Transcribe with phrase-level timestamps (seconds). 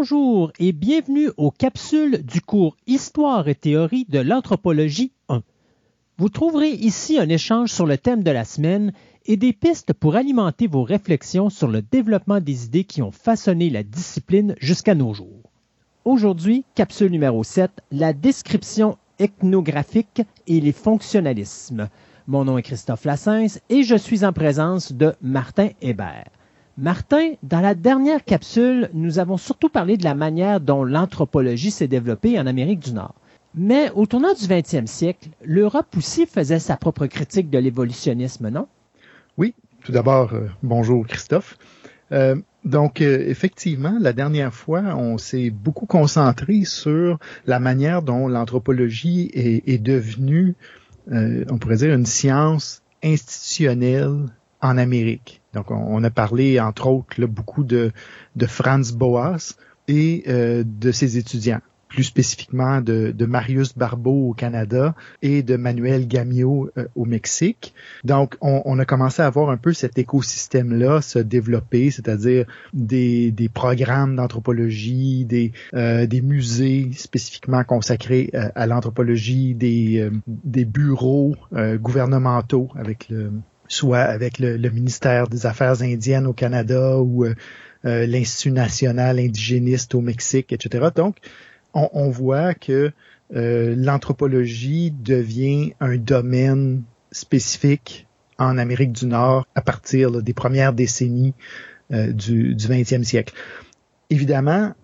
[0.00, 5.42] Bonjour et bienvenue aux capsules du cours Histoire et théorie de l'anthropologie 1.
[6.16, 8.94] Vous trouverez ici un échange sur le thème de la semaine
[9.26, 13.68] et des pistes pour alimenter vos réflexions sur le développement des idées qui ont façonné
[13.68, 15.50] la discipline jusqu'à nos jours.
[16.06, 21.90] Aujourd'hui, capsule numéro 7, la description ethnographique et les fonctionnalismes.
[22.26, 26.30] Mon nom est Christophe Lassens et je suis en présence de Martin Hébert.
[26.80, 31.88] Martin, dans la dernière capsule, nous avons surtout parlé de la manière dont l'anthropologie s'est
[31.88, 33.14] développée en Amérique du Nord.
[33.54, 38.66] Mais au tournant du 20e siècle, l'Europe aussi faisait sa propre critique de l'évolutionnisme, non?
[39.36, 39.52] Oui,
[39.84, 41.58] tout d'abord, euh, bonjour Christophe.
[42.12, 48.26] Euh, donc, euh, effectivement, la dernière fois, on s'est beaucoup concentré sur la manière dont
[48.26, 50.54] l'anthropologie est, est, devenue,
[51.10, 54.30] on pourrait dire, une science institutionnelle
[54.62, 55.39] en Amérique.
[55.54, 57.92] Donc, on, a parlé, entre autres, beaucoup de,
[58.36, 59.56] de Franz Boas
[59.88, 66.06] et euh, de ses étudiants plus spécifiquement de, Marius Barbeau au Canada et de Manuel
[66.06, 67.74] Gamio euh, au Mexique.
[68.04, 73.48] Donc, on, a commencé à voir un peu cet écosystème-là se développer, c'est-à-dire des, des,
[73.48, 81.34] programmes d'anthropologie, des, euh, des musées spécifiquement consacrés à l'anthropologie, des, des bureaux
[81.80, 83.32] gouvernementaux avec le,
[83.70, 87.34] soit avec le, ministère des Affaires indiennes au Canada ou euh,
[87.86, 90.88] euh, l'Institut national indigéniste au Mexique, etc.
[90.94, 91.16] Donc,
[91.72, 92.90] on, voit que
[93.34, 101.34] euh, l'anthropologie devient un domaine spécifique en Amérique du Nord à partir des premières décennies
[101.90, 103.34] du, du 20e siècle.
[104.10, 104.74] Évidemment,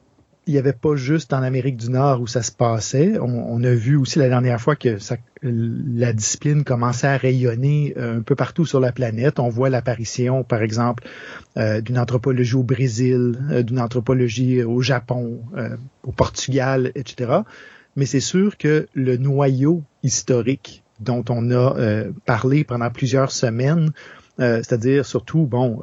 [0.47, 3.19] il n'y avait pas juste en Amérique du Nord où ça se passait.
[3.21, 4.97] On, a vu aussi la dernière fois que
[5.43, 9.41] la discipline commençait à rayonner euh, un peu partout sur la planète.
[9.41, 11.03] On voit l'apparition, par exemple,
[11.57, 15.41] euh, d'une anthropologie au Brésil, euh, d'une anthropologie au Japon,
[16.05, 17.41] au Portugal, etc.
[17.97, 23.91] Mais c'est sûr que le noyau historique dont on a parlé pendant plusieurs semaines,
[24.39, 25.81] c'est-à-dire surtout, bon,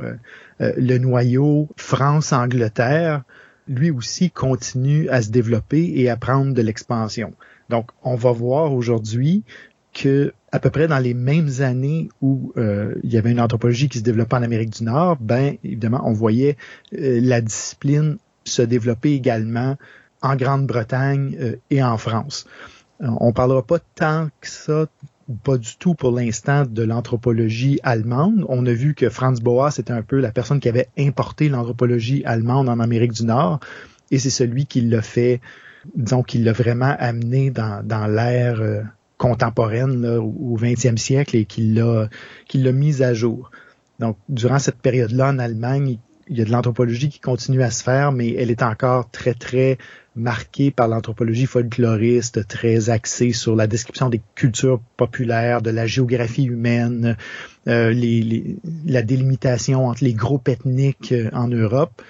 [0.59, 3.23] le noyau France-Angleterre,
[3.67, 7.33] lui aussi continue à se développer et à prendre de l'expansion.
[7.69, 9.43] Donc, on va voir aujourd'hui
[9.93, 13.89] que à peu près dans les mêmes années où euh, il y avait une anthropologie
[13.89, 16.57] qui se développait en Amérique du Nord, ben évidemment, on voyait
[16.93, 19.77] euh, la discipline se développer également
[20.21, 22.45] en Grande-Bretagne euh, et en France.
[22.99, 24.87] on parlera pas tant que ça
[25.43, 28.45] pas du tout pour l'instant de l'anthropologie allemande.
[28.49, 32.23] On a vu que Franz Boas c'était un peu la personne qui avait importé l'anthropologie
[32.25, 33.59] allemande en Amérique du Nord
[34.11, 35.41] et c'est celui qui l'a fait,
[35.95, 38.81] disons, qui l'a vraiment amené dans, dans l'ère euh,
[39.17, 42.09] contemporaine au XXe siècle et qui l'a
[42.47, 43.51] qui l'a mise à jour.
[43.99, 45.97] Donc, durant cette période-là en Allemagne,
[46.27, 49.33] il y a de l'anthropologie qui continue à se faire, mais elle est encore très,
[49.33, 49.77] très
[50.15, 56.45] marquée par l'anthropologie folkloriste, très axée sur la description des cultures populaires, de la géographie
[56.45, 57.17] humaine,
[57.67, 62.01] euh, les, la délimitation entre les groupes ethniques euh, en Europe,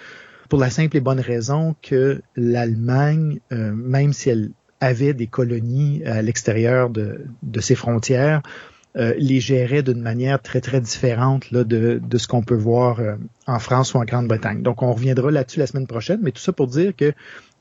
[0.50, 4.52] pour la simple et bonne raison que l'Allemagne, euh, même si elle
[4.82, 8.42] avait des colonies à l'extérieur de, de ses frontières,
[8.96, 13.00] euh, les gérait d'une manière très, très différente là, de, de ce qu'on peut voir
[13.00, 13.16] euh,
[13.48, 14.62] en France ou en Grande-Bretagne.
[14.62, 17.12] Donc, on reviendra là-dessus la semaine prochaine, mais tout ça pour dire que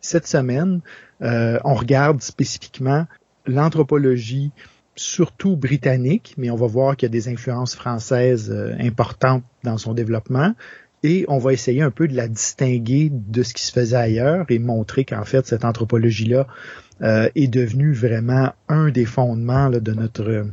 [0.03, 0.81] cette semaine,
[1.22, 3.06] euh, on regarde spécifiquement
[3.47, 4.50] l'anthropologie,
[4.94, 9.94] surtout britannique, mais on va voir qu'il y a des influences françaises importantes dans son
[9.94, 10.54] développement.
[11.03, 14.44] Et on va essayer un peu de la distinguer de ce qui se faisait ailleurs
[14.50, 16.47] et montrer qu'en fait, cette anthropologie-là
[17.00, 20.44] est devenue vraiment un des fondements là, de notre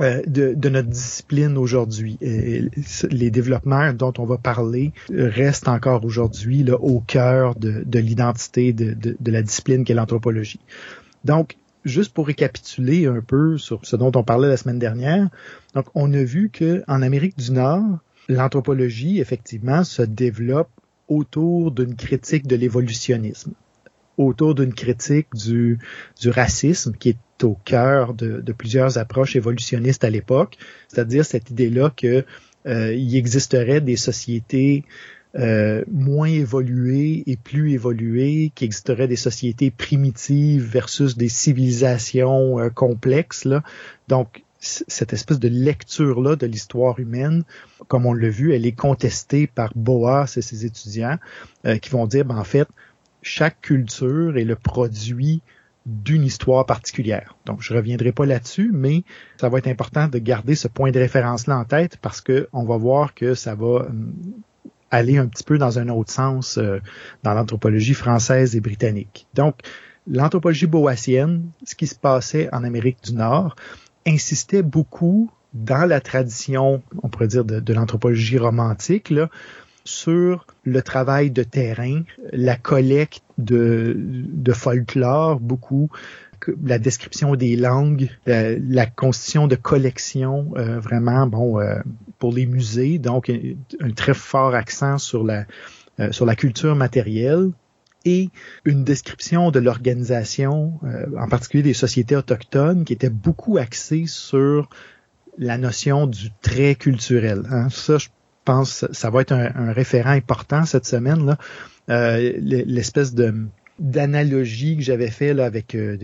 [0.00, 2.18] euh, de, de, notre discipline aujourd'hui.
[2.20, 8.94] Les développements dont on va parler restent encore aujourd'hui au cœur de, de l'identité de,
[8.94, 10.60] de, la discipline qu'est l'anthropologie.
[11.24, 15.28] Donc, juste pour récapituler un peu sur ce dont on parlait la semaine dernière,
[15.74, 20.70] donc on a vu que en Amérique du Nord, l'anthropologie effectivement se développe
[21.08, 23.52] autour d'une critique de l'évolutionnisme
[24.18, 25.78] autour d'une critique du,
[26.26, 32.24] racisme qui est au cœur de, plusieurs approches évolutionnistes à l'époque, c'est-à-dire cette idée-là que
[32.66, 34.84] euh, il existerait des sociétés
[35.38, 42.70] euh, moins évoluées et plus évoluées, qui existeraient des sociétés primitives versus des civilisations euh,
[42.70, 43.46] complexes.
[44.08, 47.44] Donc, cette espèce de lecture-là de l'histoire humaine,
[47.86, 51.18] comme on l'a vu, elle est contestée par Boas et ses étudiants,
[51.66, 52.66] euh, qui vont dire, ben, en fait,
[53.22, 55.42] chaque culture est le produit
[55.86, 57.36] d'une histoire particulière.
[57.46, 59.04] Donc, je reviendrai pas là-dessus, mais
[59.40, 62.64] ça va être important de garder ce point de référence-là en tête parce que on
[62.64, 63.88] va voir que ça va euh,
[64.90, 66.80] aller un petit peu dans un autre sens euh,
[67.22, 69.26] dans l'anthropologie française et britannique.
[69.34, 69.60] Donc,
[70.06, 73.56] l'anthropologie boassienne, ce qui se passait en Amérique du Nord,
[74.06, 79.30] insistait beaucoup dans la tradition, on pourrait dire, de, l'anthropologie romantique, là,
[79.88, 82.02] sur le travail de terrain,
[82.32, 83.96] la collecte de,
[84.52, 85.90] folklore, beaucoup
[86.62, 91.80] la description des langues, euh, la constitution de collections, euh, vraiment, bon, euh,
[92.18, 95.46] pour les musées, donc un, très fort accent sur la,
[96.10, 97.50] sur la culture matérielle
[98.04, 98.28] et
[98.64, 100.78] une description de l'organisation,
[101.18, 104.68] en particulier des sociétés autochtones, qui était beaucoup axée sur
[105.38, 107.42] la notion du trait culturel.
[107.50, 107.68] Hein.
[107.70, 108.08] Ça, je
[108.50, 111.38] pense, ça va être un, référent important cette semaine là.
[112.40, 113.34] L'espèce de
[113.78, 115.96] d'analogie que j'avais fait là, avec euh,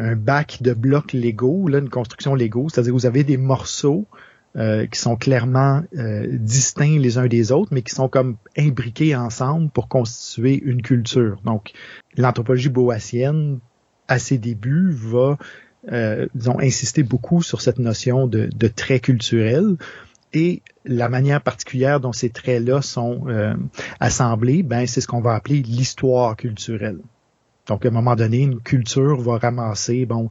[0.00, 4.06] un, bac de blocs Lego, là, une construction Lego, c'est-à-dire vous avez des morceaux
[4.56, 9.14] euh, qui sont clairement euh, distincts les uns des autres, mais qui sont comme imbriqués
[9.14, 11.40] ensemble pour constituer une culture.
[11.44, 11.72] Donc,
[12.16, 13.60] l'anthropologie boassienne,
[14.08, 15.38] à ses débuts, va,
[16.34, 19.76] disons, insister beaucoup sur cette notion de, de trait culturel
[20.34, 23.26] et la manière particulière dont ces traits-là sont
[24.00, 26.98] assemblés, ben c'est ce qu'on va appeler l'histoire culturelle.
[27.66, 30.28] Donc, à un moment donné, une culture va ramasser bon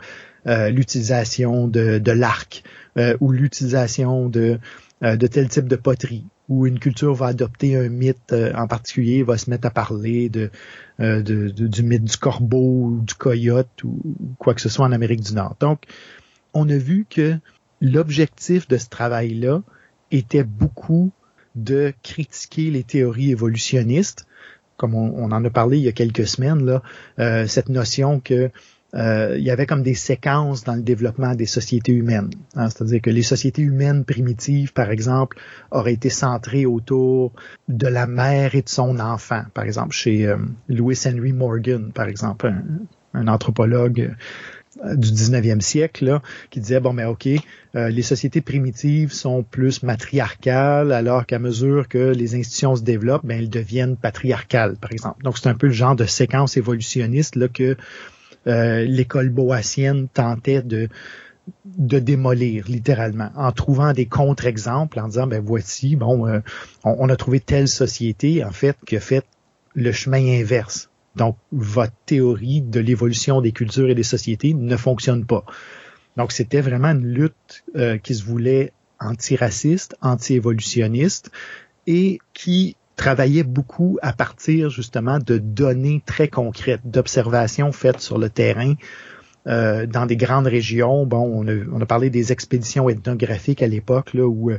[0.48, 2.64] euh, l'utilisation de, de l'arc
[2.98, 4.60] euh, ou l'utilisation de,
[5.04, 9.24] euh, de tel type de poterie ou une culture va adopter un mythe en particulier,
[9.24, 10.50] va se mettre à parler de,
[11.00, 14.02] de, du mythe du corbeau ou du coyote ou
[14.38, 15.56] quoi que ce soit en Amérique du Nord.
[15.62, 15.84] Donc,
[16.54, 17.38] on a vu que
[17.80, 19.62] l'objectif de ce travail-là
[20.12, 21.12] était beaucoup
[21.56, 24.26] de critiquer les théories évolutionnistes
[24.82, 26.82] comme on, en a parlé il y a quelques semaines, là,
[27.20, 28.50] euh, cette notion que
[28.96, 32.32] euh, il y avait comme des séquences dans le développement des sociétés humaines.
[32.56, 32.68] Hein.
[32.70, 35.38] C'est-à-dire que les sociétés humaines primitives, par exemple,
[35.70, 37.32] auraient été centrées autour
[37.68, 39.44] de la mère et de son enfant.
[39.54, 40.38] Par exemple, chez euh,
[40.68, 42.52] Louis Henry Morgan, par exemple,
[43.14, 44.16] un anthropologue
[44.84, 47.28] du 19e siècle là, qui disait bon mais ok
[47.76, 53.26] euh, les sociétés primitives sont plus matriarcales alors qu'à mesure que les institutions se développent
[53.26, 55.24] ben elles deviennent patriarcales par exemple.
[55.24, 57.76] Donc c'est un peu le genre de séquence évolutionniste là que
[58.48, 60.88] euh, l'école boassienne tentait de
[61.66, 66.40] de démolir littéralement en trouvant des contre-exemples en disant ben voici bon euh,
[66.86, 69.26] on, on, a trouvé telle société en fait qui a fait
[69.76, 75.26] le chemin inverse donc, votre théorie de l'évolution des cultures et des sociétés ne fonctionne
[75.26, 75.44] pas.
[76.18, 81.32] Donc, c'était vraiment une lutte euh, qui se voulait antiraciste, anti-évolutionniste
[81.88, 88.30] et qui travaillait beaucoup à partir justement de données très concrètes, d'observations faites sur le
[88.30, 88.76] terrain
[89.48, 91.06] euh, dans des grandes régions.
[91.06, 94.52] Bon, on a, on a parlé des expéditions ethnographiques à l'époque là où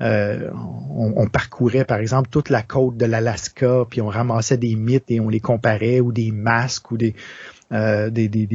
[0.00, 5.10] euh, on, parcourait par exemple toute la côte de l'Alaska, puis on ramassait des mythes
[5.10, 7.14] et on les comparait, ou des masques, ou des,
[7.72, 8.10] euh,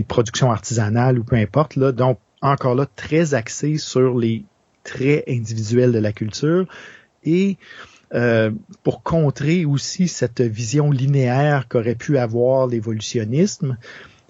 [0.08, 1.76] productions artisanales, ou peu importe.
[1.76, 1.92] Là.
[1.92, 4.46] Donc, encore là, très axé sur les
[4.84, 6.66] traits individuels de la culture.
[7.26, 7.58] Et
[8.14, 8.52] euh,
[8.84, 13.78] pour contrer aussi cette vision linéaire qu'aurait pu avoir l'évolutionnisme,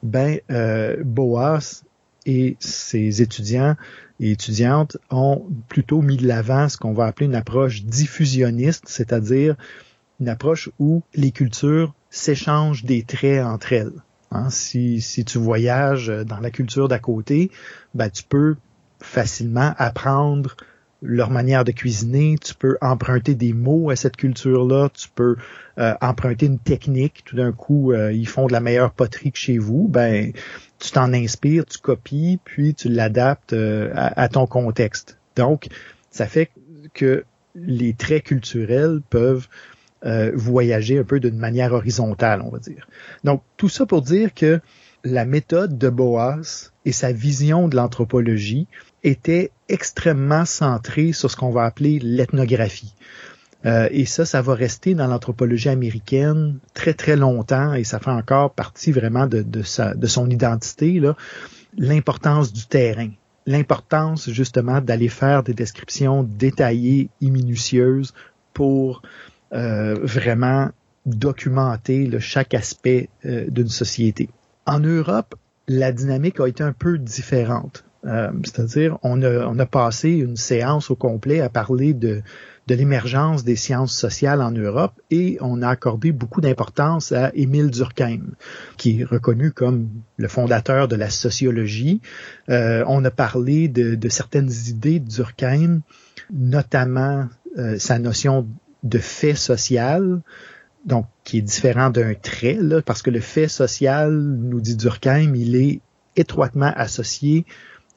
[0.01, 0.39] ben
[1.03, 1.83] Boas
[2.25, 3.75] et ses étudiants
[4.23, 9.57] et étudiantes ont plutôt mis de l'avant ce qu'on va appeler une approche diffusionniste, c'est-à-dire
[10.21, 13.91] une approche où les cultures s'échangent des traits entre elles.
[14.31, 17.51] Hein, si, si tu voyages dans la culture d'à côté,
[17.95, 18.55] ben, tu peux
[19.01, 20.55] facilement apprendre
[21.01, 25.35] leur manière de cuisiner, tu peux emprunter des mots à cette culture-là, tu peux
[25.77, 29.37] euh, emprunter une technique, tout d'un coup, euh, ils font de la meilleure poterie que
[29.37, 30.31] chez vous, ben
[30.83, 35.17] tu t'en inspires, tu copies, puis tu l'adaptes euh, à, ton contexte.
[35.35, 35.67] Donc,
[36.11, 36.49] ça fait
[36.93, 37.23] que
[37.55, 39.47] les traits culturels peuvent
[40.33, 42.89] voyager un peu d'une manière horizontale, on va dire.
[43.23, 44.59] Donc, tout ça pour dire que
[45.05, 48.67] la méthode de Boas et sa vision de l'anthropologie
[49.03, 52.93] était extrêmement centré sur ce qu'on va appeler l'ethnographie.
[53.65, 58.11] Euh, et ça, ça va rester dans l'anthropologie américaine très très longtemps et ça fait
[58.11, 61.01] encore partie vraiment de, sa, de son identité,
[61.77, 63.09] l'importance du terrain,
[63.45, 68.13] l'importance justement d'aller faire des descriptions détaillées et minutieuses
[68.53, 69.01] pour
[69.53, 70.69] euh, vraiment
[71.05, 74.29] documenter chaque aspect euh, d'une société.
[74.65, 75.35] En Europe,
[75.67, 77.85] la dynamique a été un peu différente.
[78.43, 82.21] C'est-à-dire, on a passé une séance au complet à parler de,
[82.67, 87.69] de l'émergence des sciences sociales en Europe et on a accordé beaucoup d'importance à Émile
[87.69, 88.21] Durkheim,
[88.77, 91.99] qui est reconnu comme le fondateur de la sociologie.
[92.49, 95.81] Euh, on a parlé de, de, certaines idées de Durkheim,
[96.31, 97.27] notamment
[97.57, 98.47] euh, sa notion
[98.83, 100.21] de fait social,
[100.85, 105.55] donc qui est différent d'un trait, parce que le fait social, nous dit Durkheim, il
[105.55, 105.81] est
[106.15, 107.45] étroitement associé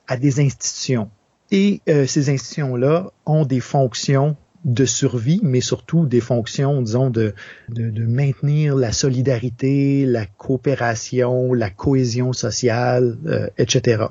[0.09, 1.11] à des institutions.
[1.51, 7.35] Et euh, ces institutions-là ont des fonctions de survie, mais surtout des fonctions, disons, de,
[7.69, 14.07] de, maintenir la solidarité, la coopération, la cohésion sociale, euh, etc.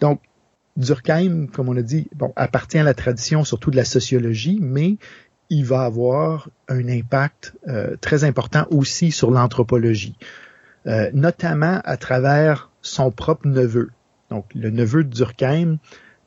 [0.00, 0.20] Donc,
[0.78, 4.96] Durkheim, comme on a dit, bon, appartient à la tradition surtout de la sociologie, mais
[5.50, 10.16] il va avoir un impact euh, très important aussi sur l'anthropologie,
[10.86, 13.90] euh, notamment à travers son propre neveu.
[14.30, 15.76] Donc, le neveu de Durkheim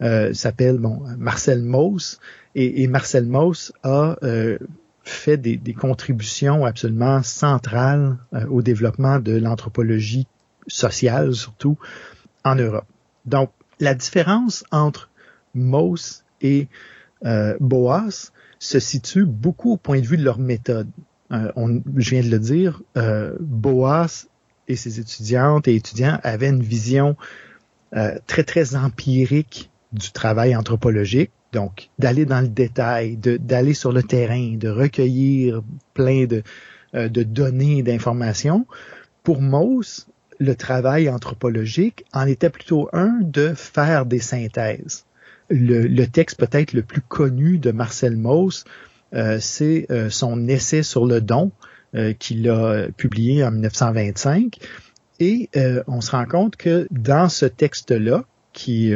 [0.02, 2.20] euh, s'appelle bon, Marcel Mauss,
[2.56, 4.16] et, Marcel Mauss a
[5.04, 8.18] fait des, contributions absolument centrales
[8.50, 10.25] au développement de l'anthropologie
[10.68, 11.78] sociale, surtout
[12.46, 12.86] en Europe.
[13.25, 15.10] Donc, la différence entre
[15.54, 16.68] Mauss et
[17.25, 20.88] euh, Boas se situe beaucoup au point de vue de leur méthode.
[21.32, 24.28] Euh, on, je viens de le dire, euh, Boas
[24.68, 27.16] et ses étudiantes et étudiants avaient une vision
[27.96, 31.32] euh, très, très empirique du travail anthropologique.
[31.52, 36.44] Donc, d'aller dans le détail, d'aller sur le terrain, de recueillir plein de,
[36.96, 38.66] euh, de données, d'informations.
[39.24, 40.08] Pour Mauss,
[40.40, 45.06] le travail anthropologique en était plutôt un de faire des synthèses.
[45.50, 48.66] Le, texte peut-être le plus connu de Marcel Mauss,
[49.14, 51.52] euh, c'est euh, son essai sur le don
[52.20, 54.58] qu'il a publié en 1925.
[55.22, 55.50] Et
[55.88, 58.94] on se rend compte que dans ce texte-là, qui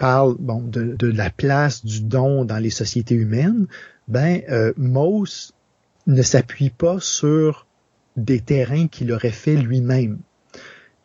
[0.00, 3.66] parle de, de, la place du don dans les sociétés humaines,
[4.08, 4.42] ben
[4.76, 5.52] Mauss
[6.08, 7.66] ne s'appuie pas sur
[8.16, 10.18] des terrains qu'il aurait fait lui-même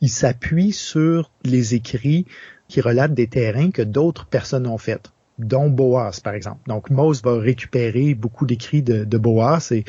[0.01, 2.25] il s'appuie sur les écrits
[2.67, 6.59] qui relatent des terrains que d'autres personnes ont faits, dont Boas, par exemple.
[6.67, 9.83] Donc, Mose va récupérer beaucoup d'écrits de, Boas et,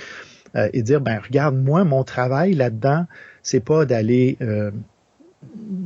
[0.54, 3.06] euh, dire, ben regarde, moi, mon travail là-dedans,
[3.42, 4.70] c'est pas d'aller euh,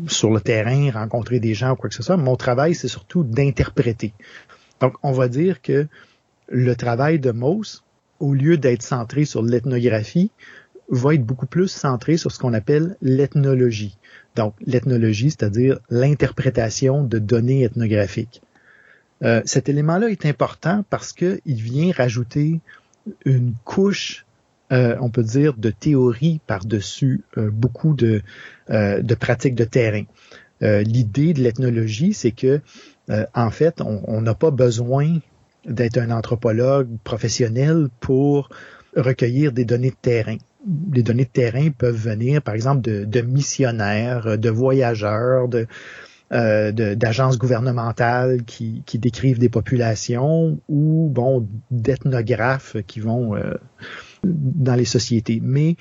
[0.09, 2.17] sur le terrain, rencontrer des gens ou quoi que ce soit.
[2.17, 4.13] Mon travail, c'est surtout d'interpréter.
[4.81, 5.87] Donc, on va dire que
[6.49, 7.83] le travail de Mose,
[8.19, 10.31] au lieu d'être centré sur l'ethnographie,
[10.89, 13.97] va être beaucoup plus centré sur ce qu'on appelle l'ethnologie.
[14.35, 18.43] Donc, l'ethnologie, c'est-à-dire l'interprétation de données ethnographiques.
[19.23, 22.61] Euh, cet élément-là est important parce qu'il vient rajouter
[23.25, 24.25] une couche,
[24.73, 28.23] euh, on peut dire, de théorie par-dessus euh, beaucoup de,
[28.69, 30.05] de, pratiques de terrain.
[30.63, 32.61] L'idée de l'ethnologie, c'est que,
[33.35, 35.19] en fait, on n'a pas besoin
[35.65, 38.51] d'être un anthropologue professionnel pour
[38.95, 40.37] recueillir des données de terrain
[40.93, 45.67] les données de terrain peuvent venir, par exemple, de, missionnaires, de voyageurs, de
[46.33, 53.55] euh, d'agences gouvernementales qui, décrivent des populations ou bon d'ethnographes qui vont euh,
[54.25, 55.41] dans les sociétés.
[55.43, 55.77] Mais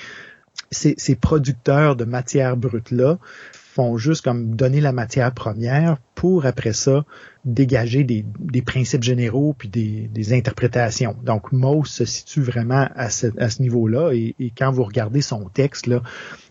[0.72, 3.18] ces, ces producteurs de matière brute là
[3.54, 7.06] font juste comme donner la matière première pour après ça
[7.46, 8.26] dégager des,
[8.62, 11.16] principes généraux puis des, interprétations.
[11.24, 16.02] Donc Mauss se situe vraiment à ce, niveau-là et, quand vous regardez son texte là,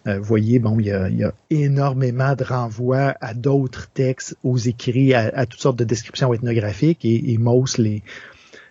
[0.07, 5.45] euh, voyez bon il y a, énormément de renvois à d'autres textes, aux écrits, à,
[5.45, 8.02] toutes sortes de descriptions ethnographiques et, et Mauss les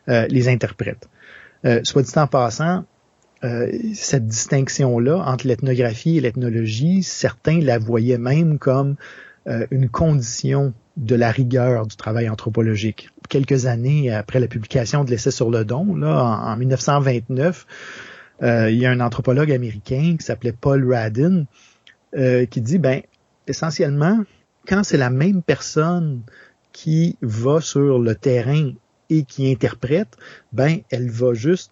[0.09, 1.09] euh, les interprète.
[1.65, 2.85] Euh, soit dit en passant,
[3.43, 8.95] euh, cette distinction-là entre l'ethnographie et l'ethnologie, certains la voyaient même comme
[9.47, 13.09] euh, une condition de la rigueur du travail anthropologique.
[13.29, 17.67] Quelques années après la publication de l'essai sur le don, là, en, 1929,
[18.41, 21.45] euh, il y a un anthropologue américain qui s'appelait Paul Radin
[22.49, 23.01] qui dit, ben,
[23.47, 24.23] essentiellement,
[24.67, 26.21] quand c'est la même personne
[26.71, 28.71] qui va sur le terrain
[29.11, 30.17] et qui interprète,
[30.51, 31.71] ben, elle va juste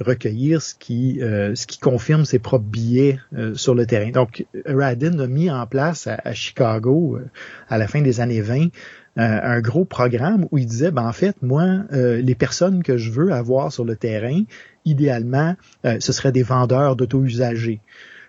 [0.00, 4.10] recueillir ce qui, euh, ce qui confirme ses propres billets euh, sur le terrain.
[4.10, 7.28] Donc, Radin a mis en place à, Chicago, euh,
[7.68, 8.68] à la fin des années 20,
[9.16, 13.32] un gros programme où il disait, ben, en fait, moi, les personnes que je veux
[13.32, 14.44] avoir sur le terrain,
[14.86, 17.80] idéalement, ce seraient des vendeurs d'auto-usagers.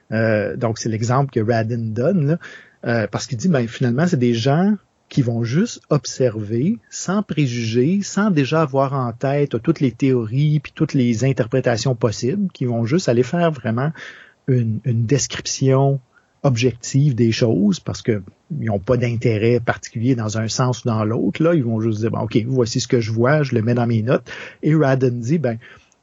[0.09, 2.37] donc, c'est l'exemple que Radin donne,
[2.83, 4.75] là, parce qu'il dit, ben, finalement, c'est des gens
[5.11, 10.71] qui vont juste observer sans préjugés, sans déjà avoir en tête toutes les théories puis
[10.73, 13.91] toutes les interprétations possibles, qui vont juste aller faire vraiment
[14.47, 15.99] une, description
[16.43, 18.23] objective des choses parce que
[18.57, 21.43] ils n'ont pas d'intérêt particulier dans un sens ou dans l'autre.
[21.43, 23.87] Là, ils vont juste dire, OK, voici ce que je vois, je le mets dans
[23.87, 24.31] mes notes.
[24.63, 25.57] Et Radon dit, ben,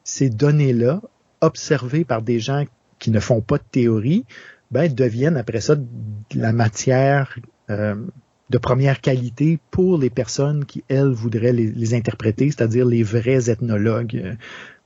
[0.05, 1.01] ces données-là,
[1.41, 2.67] observées par des gens
[2.99, 4.27] qui ne font pas de théorie,
[4.71, 5.87] ben, deviennent après ça de
[6.35, 7.39] la matière
[7.71, 7.95] euh,
[8.51, 14.17] de première qualité pour les personnes qui, elles, voudraient les, interpréter, c'est-à-dire les vrais ethnologues
[14.17, 14.35] euh,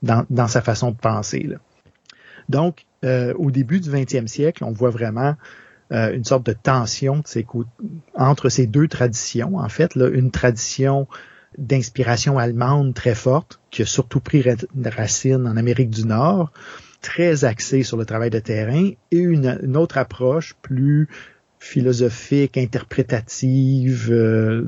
[0.01, 1.49] dans, dans, sa façon de penser.
[2.49, 5.35] Donc, euh, au début du 20e siècle, on voit vraiment
[5.91, 7.23] euh, une sorte de tension
[8.15, 9.57] entre ces deux traditions.
[9.57, 11.07] En fait, une tradition
[11.57, 14.43] d'inspiration allemande très forte, qui a surtout pris
[14.85, 16.51] racine en Amérique du Nord,
[17.01, 21.09] très axée sur le travail de terrain, et une autre approche plus
[21.63, 24.67] philosophique, interprétative, euh,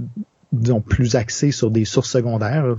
[0.88, 2.76] plus axée sur des sources secondaires,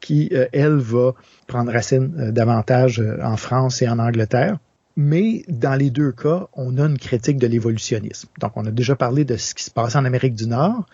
[0.00, 1.14] qui, euh, elle, va
[1.46, 4.58] prendre racine euh, davantage euh, en France et en Angleterre.
[4.96, 8.28] Mais dans les deux cas, on a une critique de l'évolutionnisme.
[8.40, 10.84] Donc, on a déjà parlé de ce qui se passe en Amérique du Nord.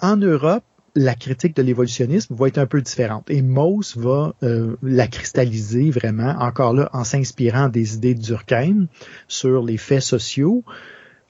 [0.00, 0.64] En Europe,
[0.94, 3.30] la critique de l'évolutionnisme va être un peu différente.
[3.30, 4.34] Et Mauss va
[4.82, 8.88] la cristalliser vraiment, encore là, en s'inspirant des idées de Durkheim
[9.28, 10.64] sur les faits sociaux,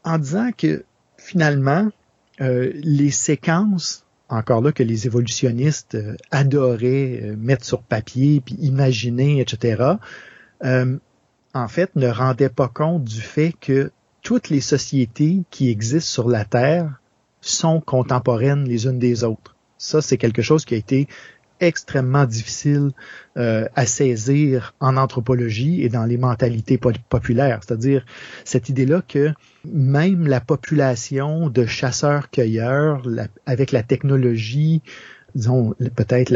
[0.09, 0.85] en disant que
[1.17, 1.89] finalement,
[2.41, 9.41] les séquences encore là que les évolutionnistes euh, adoraient euh, mettre sur papier, puis imaginer,
[9.41, 9.95] etc.,
[10.65, 10.97] euh,
[11.55, 13.91] en fait, ne rendaient pas compte du fait que
[14.23, 17.01] toutes les sociétés qui existent sur la Terre
[17.41, 19.57] sont contemporaines les unes des autres.
[19.79, 21.09] Ça, c'est quelque chose qui a été
[21.61, 22.91] extrêmement difficile
[23.37, 27.61] euh, à saisir en anthropologie et dans les mentalités populaires.
[27.65, 28.05] C'est-à-dire
[28.45, 29.33] cette idée-là que
[29.73, 33.03] même la population de chasseurs-cueilleurs,
[33.47, 34.83] avec la technologie,
[35.35, 36.31] disons, peut-être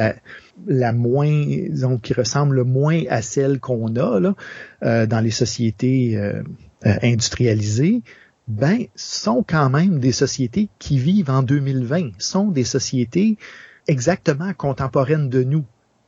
[0.67, 4.35] la, moins, disons, qui ressemble le moins à celle qu'on a là,
[4.83, 6.43] euh, dans les sociétés euh,
[6.83, 8.03] industrialisées,
[8.49, 13.39] ben, sont quand même des sociétés qui vivent en 2020, sont des sociétés
[13.87, 15.65] exactement contemporaines de nous.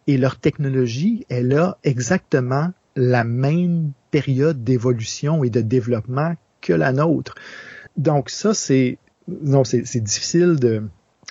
[0.07, 6.35] Et leur technologie, elle a exactement la même période d'évolution et de développement
[6.65, 7.35] que la nôtre.
[7.97, 10.59] Donc ça, c'est non, c'est difficile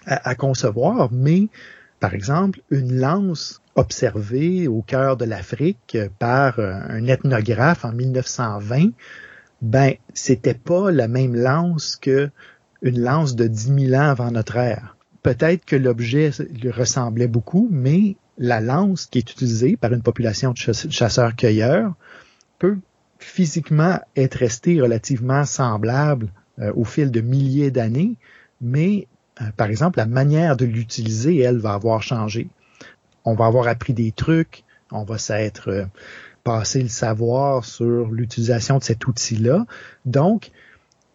[0.05, 1.49] à, concevoir, mais
[1.99, 8.91] par exemple, une lance observée au cœur de l'Afrique par un ethnographe en 1920,
[9.61, 12.29] ben c'était pas la même lance que
[12.81, 17.67] une lance de 10 000 ans avant notre ère peut-être que l'objet lui ressemblait beaucoup,
[17.71, 21.93] mais la lance qui est utilisée par une population de chasseurs-cueilleurs
[22.59, 22.77] peut
[23.23, 28.15] physiquement être restée relativement semblable euh, au fil de milliers d'années,
[28.61, 29.07] mais
[29.41, 32.47] euh, par exemple, la manière de l'utiliser, elle, va avoir changé.
[33.25, 35.85] On va avoir appris des trucs, on va s'être euh,
[36.43, 39.65] passé le savoir sur l'utilisation de cet outil-là.
[40.05, 40.51] Donc,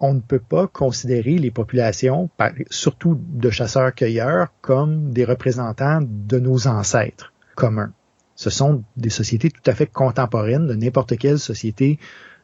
[0.00, 2.30] on ne peut pas considérer les populations,
[2.70, 7.92] surtout de chasseurs-cueilleurs, comme des représentants de nos ancêtres communs.
[8.38, 11.98] Ce sont des sociétés tout à fait contemporaines de n'importe quelle société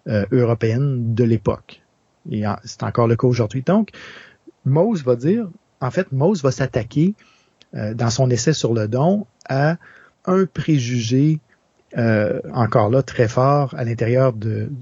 [0.09, 1.83] euh, européenne de l'époque.
[2.33, 3.63] Et c'est encore le cas aujourd'hui.
[3.63, 3.91] Donc,
[4.65, 5.49] Mose va dire,
[5.81, 7.15] en fait, Mose va s'attaquer
[7.77, 9.77] euh, dans son essai sur le don à
[10.25, 11.39] un préjugé
[11.97, 14.73] euh, encore là très fort à l'intérieur de,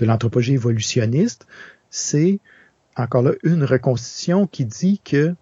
[0.00, 1.46] l'anthropologie évolutionniste,
[1.88, 2.40] c'est
[2.94, 5.34] encore là une reconstitution qui dit que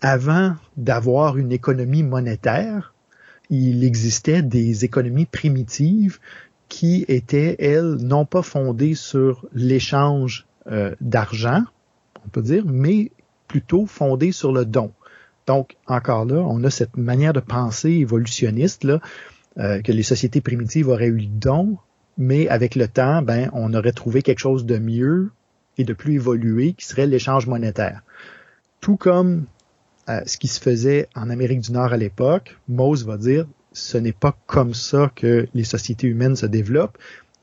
[0.00, 2.94] avant d'avoir une économie monétaire,
[3.50, 6.18] il existait des économies primitives
[6.68, 11.62] qui étaient, elles, non pas fondées sur l'échange euh, d'argent,
[12.24, 13.12] on peut dire, mais
[13.46, 14.92] plutôt fondées sur le don.
[15.46, 19.00] Donc, encore là, on a cette manière de penser évolutionniste là,
[19.58, 21.78] euh, que les sociétés primitives auraient eu le don,
[22.18, 25.30] mais avec le temps, ben, on aurait trouvé quelque chose de mieux
[25.78, 28.02] et de plus évolué qui serait l'échange monétaire.
[28.80, 29.46] Tout comme
[30.08, 34.12] ce qui se faisait en Amérique du Nord à l'époque, Mose va dire ce n'est
[34.12, 36.96] pas comme ça que les sociétés humaines se développent.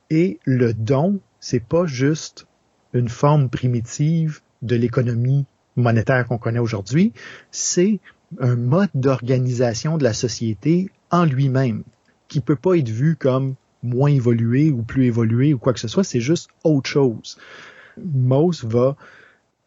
[0.10, 2.48] Et le don, c'est pas juste
[2.94, 5.46] une forme primitive de l'économie
[5.76, 7.14] monétaire qu'on connaît aujourd'hui,
[7.52, 8.00] c'est
[8.40, 11.84] un mode d'organisation de la société en lui-même
[12.28, 15.88] qui peut pas être vu comme moins évolué ou plus évolué ou quoi que ce
[15.88, 17.38] soit, c'est juste autre chose.
[17.98, 18.96] Mose va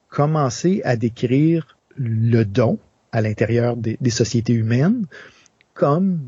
[0.09, 2.79] commencer à décrire le don
[3.13, 5.07] à l'intérieur des, sociétés humaines
[5.75, 6.21] comme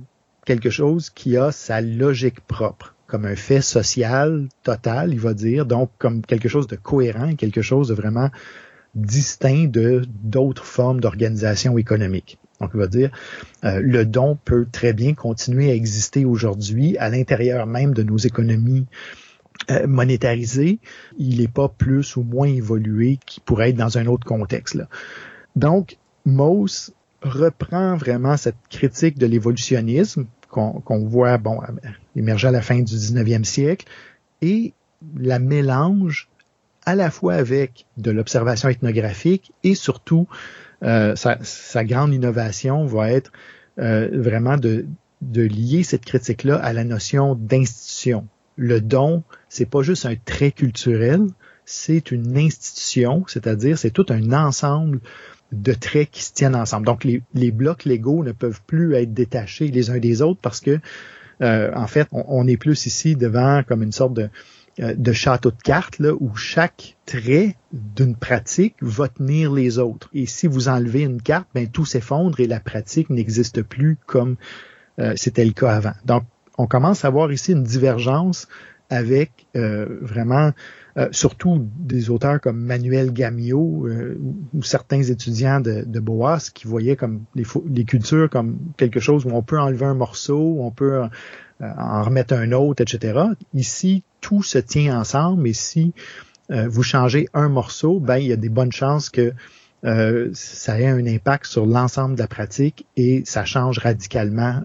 [0.45, 5.67] quelque chose qui a sa logique propre, comme un fait social total, il va dire,
[5.67, 8.31] donc comme quelque chose de cohérent, quelque chose de vraiment
[8.95, 12.39] distinct de d'autres formes d'organisation économique.
[12.61, 13.11] Donc, il va dire,
[13.65, 18.17] euh, le don peut très bien continuer à exister aujourd'hui à l'intérieur même de nos
[18.17, 18.87] économies
[19.71, 20.79] euh, monétarisé,
[21.19, 24.75] il n'est pas plus ou moins évolué qu'il pourrait être dans un autre contexte.
[24.75, 24.89] Là.
[25.59, 31.61] Donc, Mauss reprend vraiment cette critique de l'évolutionnisme qu'on voit bon,
[32.15, 33.87] émerger à la fin du 19e siècle
[34.41, 34.73] et
[35.17, 36.29] la mélange
[36.87, 40.29] à la fois avec de l'observation ethnographique et surtout
[40.85, 43.33] euh, sa, grande innovation va être
[43.81, 44.87] euh, vraiment de,
[45.23, 48.29] de lier cette critique-là à la notion d'institution.
[48.57, 51.27] Le don, c'est pas juste un trait culturel,
[51.65, 55.01] c'est une institution, c'est-à-dire c'est tout un ensemble
[55.53, 56.87] de traits qui se tiennent ensemble.
[56.87, 60.61] Donc les, les blocs légaux ne peuvent plus être détachés les uns des autres parce
[60.61, 60.81] que
[61.41, 64.29] euh, en fait, on, est plus ici devant comme une sorte de,
[64.81, 70.09] euh, de château de cartes là, où chaque trait d'une pratique va tenir les autres.
[70.13, 74.37] Et si vous enlevez une carte, ben tout s'effondre et la pratique n'existe plus comme
[74.99, 75.95] euh, c'était le cas avant.
[76.05, 76.25] Donc,
[76.57, 78.49] on commence à voir ici une divergence
[78.91, 80.53] avec vraiment
[81.13, 83.87] surtout des auteurs comme Manuel Gamio
[84.53, 89.31] ou certains étudiants de, Boas qui voyaient comme les, les, cultures comme quelque chose où
[89.31, 91.03] on peut enlever un morceau, on peut
[91.61, 93.19] euh, en remettre un autre, etc.
[93.53, 95.93] Ici, tout se tient ensemble et si
[96.53, 99.33] euh, vous changez un morceau, ben il y a des bonnes chances que
[99.85, 104.63] euh, ça ait un impact sur l'ensemble de la pratique et ça change radicalement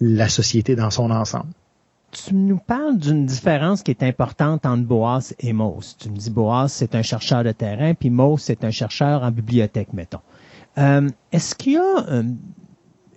[0.00, 1.52] la société dans son ensemble.
[2.10, 5.96] Tu nous parles d'une différence qui est importante entre Boas et Mauss.
[5.98, 9.30] Tu me dis Boas, c'est un chercheur de terrain, puis Mauss, c'est un chercheur en
[9.30, 10.20] bibliothèque, mettons.
[11.32, 12.22] Est-ce qu'il y a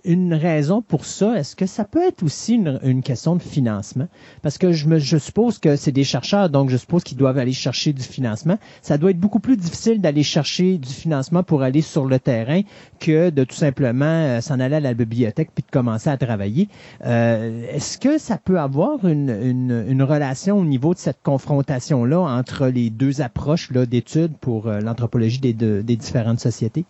[0.04, 4.08] une raison pour ça, est-ce que ça peut être aussi une, question de financement?
[4.42, 7.54] Parce que je, me, suppose que c'est des chercheurs, donc je suppose qu'ils doivent aller
[7.54, 8.58] chercher du financement.
[8.82, 12.62] Ça doit être beaucoup plus difficile d'aller chercher du financement pour aller sur le terrain
[13.00, 16.70] que de tout simplement euh, s'en aller à la bibliothèque puis de commencer à travailler.
[17.06, 22.90] Euh, est-ce que ça peut avoir une, relation au niveau de cette confrontation-là entre les
[22.90, 26.86] deux approches d'études pour euh, l'anthropologie des, des différentes sociétés?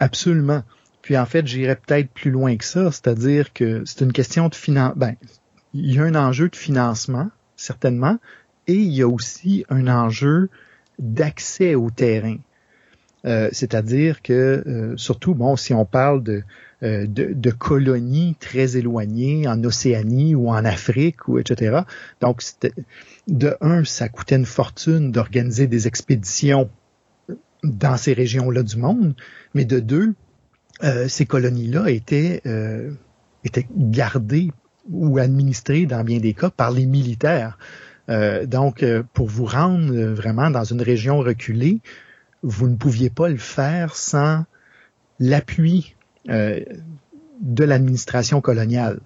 [0.00, 0.62] Absolument.
[1.02, 4.54] Puis en fait, j'irais peut-être plus loin que ça, c'est-à-dire que c'est une question de
[4.54, 4.94] financement.
[4.96, 5.16] Ben,
[5.74, 8.18] il y a un enjeu de financement, certainement,
[8.66, 10.48] et il y a aussi un enjeu
[10.98, 12.36] d'accès au terrain.
[13.24, 16.42] Euh, c'est-à-dire que, euh, surtout, bon, si on parle de,
[16.82, 21.82] euh, de, de, colonies très éloignées en Océanie ou en Afrique ou etc.
[22.20, 22.42] Donc,
[23.28, 26.68] de un, ça coûtait une fortune d'organiser des expéditions
[27.62, 29.14] dans ces régions-là du monde,
[29.54, 30.14] mais de deux,
[30.84, 32.90] euh, ces colonies-là étaient, euh,
[33.44, 34.50] étaient gardées
[34.90, 37.58] ou administrées dans bien des cas par les militaires.
[38.08, 41.80] Euh, donc, pour vous rendre vraiment dans une région reculée,
[42.42, 44.44] vous ne pouviez pas le faire sans
[45.20, 45.94] l'appui
[46.26, 48.98] de l'administration coloniale.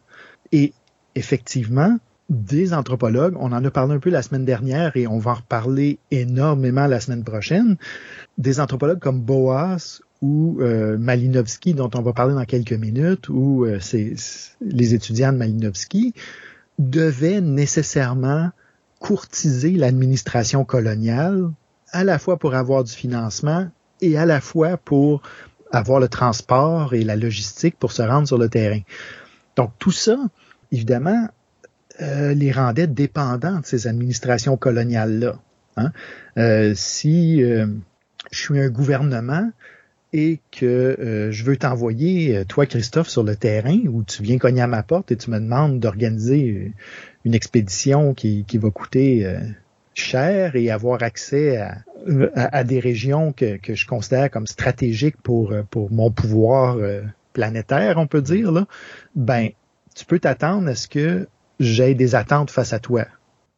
[0.53, 0.73] Et
[1.15, 1.99] effectivement,
[2.31, 5.35] des anthropologues, on en a parlé un peu la semaine dernière et on va en
[5.35, 7.77] reparler énormément la semaine prochaine,
[8.39, 13.65] des anthropologues comme Boas ou euh, Malinowski, dont on va parler dans quelques minutes, ou
[13.65, 13.79] euh,
[14.61, 16.15] les étudiants de Malinowski,
[16.79, 18.51] devaient nécessairement
[18.99, 21.51] courtiser l'administration coloniale,
[21.93, 23.69] à la fois pour avoir du financement
[24.01, 25.23] et à la fois pour
[25.71, 28.81] avoir le transport et la logistique pour se rendre sur le terrain.
[29.57, 30.17] Donc tout ça,
[30.73, 31.29] évidemment,
[32.01, 35.39] euh, les rendait dépendants de ces administrations coloniales-là.
[35.77, 35.93] Hein.
[36.39, 39.51] Euh, si je suis un gouvernement,
[40.13, 44.39] et que euh, je veux t'envoyer, euh, toi Christophe, sur le terrain où tu viens
[44.39, 46.73] cogner à ma porte et tu me demandes d'organiser euh,
[47.25, 49.27] une expédition qui, qui va coûter
[49.95, 51.79] cher et avoir accès à,
[52.35, 56.79] à, des régions que, que, je considère comme stratégiques pour, pour mon pouvoir
[57.33, 58.67] planétaire, on peut dire, là,
[59.17, 59.49] ben,
[59.97, 61.27] tu peux t'attendre à ce que
[61.59, 63.07] j'ai des attentes face à toi.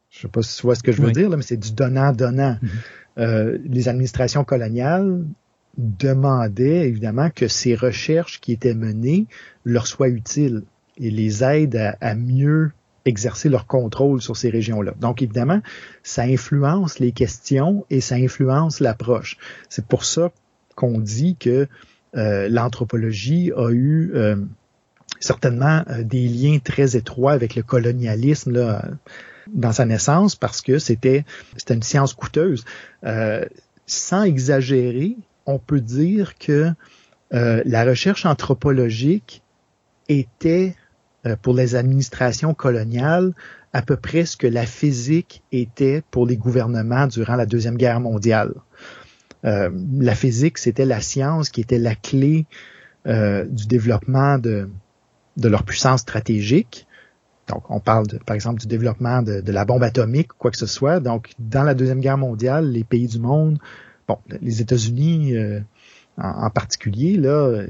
[0.09, 1.73] Je sais pas si tu vois ce que je veux dire, là, mais c'est du
[1.73, 2.57] donnant-donnant.
[3.17, 3.61] Mm-hmm.
[3.65, 5.25] les administrations coloniales
[5.79, 9.27] demandait évidemment que ces recherches qui étaient menées
[9.63, 10.63] leur soient utiles
[10.97, 12.71] et les aident à, mieux
[13.05, 14.93] exercer leur contrôle sur ces régions-là.
[14.99, 15.61] Donc évidemment,
[16.03, 19.37] ça influence les questions et ça influence l'approche.
[19.69, 20.31] C'est pour ça
[20.75, 21.67] qu'on dit que
[22.17, 24.35] euh, l'anthropologie a eu euh,
[25.21, 28.81] certainement euh, des liens très étroits avec le colonialisme
[29.53, 31.23] dans sa naissance parce que c'était
[31.55, 32.65] c'était une science coûteuse.
[33.85, 35.15] sans exagérer,
[35.49, 36.71] on peut dire que
[37.33, 39.41] euh, la recherche anthropologique
[40.07, 40.75] était,
[41.25, 43.33] euh, pour les administrations coloniales,
[43.73, 47.99] à peu près ce que la physique était pour les gouvernements durant la Deuxième Guerre
[47.99, 48.53] mondiale.
[49.45, 52.45] Euh, la physique, c'était la science qui était la clé
[53.05, 54.69] du développement de,
[55.41, 56.85] leur puissance stratégique.
[57.47, 60.99] Donc, on parle, par exemple, du développement de, la bombe atomique, quoi que ce soit.
[60.99, 63.57] Donc, dans la Deuxième Guerre mondiale, les pays du monde
[64.09, 65.61] bon, les États-Unis euh,
[66.17, 67.63] en, particulier, là,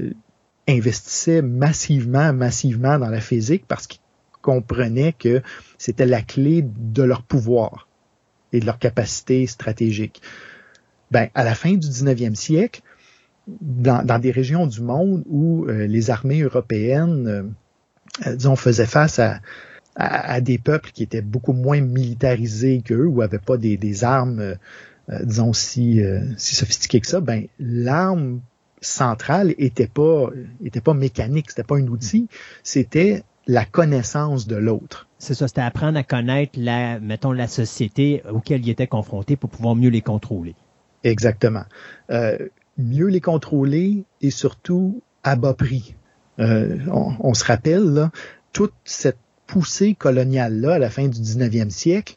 [0.66, 4.00] investissaient massivement, massivement dans la physique parce qu'ils
[4.40, 5.42] comprenaient que
[5.76, 7.86] c'était la clé de leur pouvoir.
[8.52, 10.22] et de leur capacité stratégique.
[11.10, 12.82] Ben, à la fin du 19e siècle,
[13.60, 17.54] dans, des régions du monde où euh, les armées européennes,
[18.26, 23.38] euh, disons, faisaient face à, des peuples qui étaient beaucoup moins militarisés qu'eux ou n'avaient
[23.38, 24.56] pas des armes,
[25.24, 26.00] disons, si,
[26.36, 28.40] si sophistiquées que ça, ben, l'arme
[28.80, 30.30] centrale était pas,
[30.64, 32.28] était pas mécanique, c'était pas un outil,
[32.62, 35.08] c'était la connaissance de l'autre.
[35.18, 39.50] C'est ça, c'était apprendre à connaître la, mettons, la société auquel il était confronté pour
[39.50, 40.54] pouvoir mieux les contrôler.
[41.04, 41.64] Exactement.
[42.10, 42.38] Euh,
[42.78, 45.94] mieux les contrôler et surtout à bas prix.
[46.38, 48.10] Euh, on, se rappelle, là,
[48.52, 52.16] toute cette poussée coloniale-là à la fin du 19e siècle,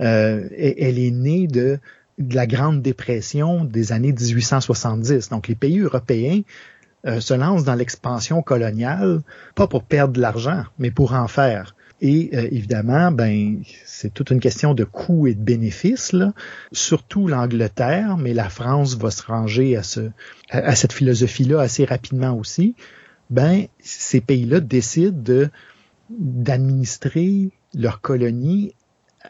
[0.00, 1.78] euh, elle est née de,
[2.18, 5.28] de, la Grande Dépression des années 1870.
[5.30, 6.42] Donc les pays européens
[7.06, 9.20] euh, se lancent dans l'expansion coloniale,
[9.54, 11.74] pas pour perdre de l'argent, mais pour en faire.
[12.00, 16.32] Et euh, évidemment, ben c'est toute une question de coûts et de bénéfices, là.
[16.72, 20.10] surtout l'Angleterre, mais la France va se ranger à, ce,
[20.50, 22.74] à, cette philosophie-là assez rapidement aussi.
[23.30, 25.50] Ben ces pays-là décident de
[26.10, 28.74] d'administrer leur colonie,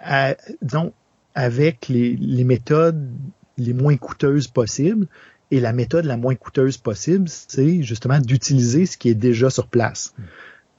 [0.02, 0.92] à, disons,
[1.34, 3.10] avec les, les méthodes
[3.56, 5.06] les moins coûteuses possibles.
[5.50, 9.68] Et la méthode la moins coûteuse possible, c'est justement d'utiliser ce qui est déjà sur
[9.68, 10.14] place.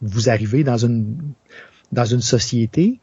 [0.02, 1.18] Vous arrivez dans une
[1.91, 3.00] dans une société.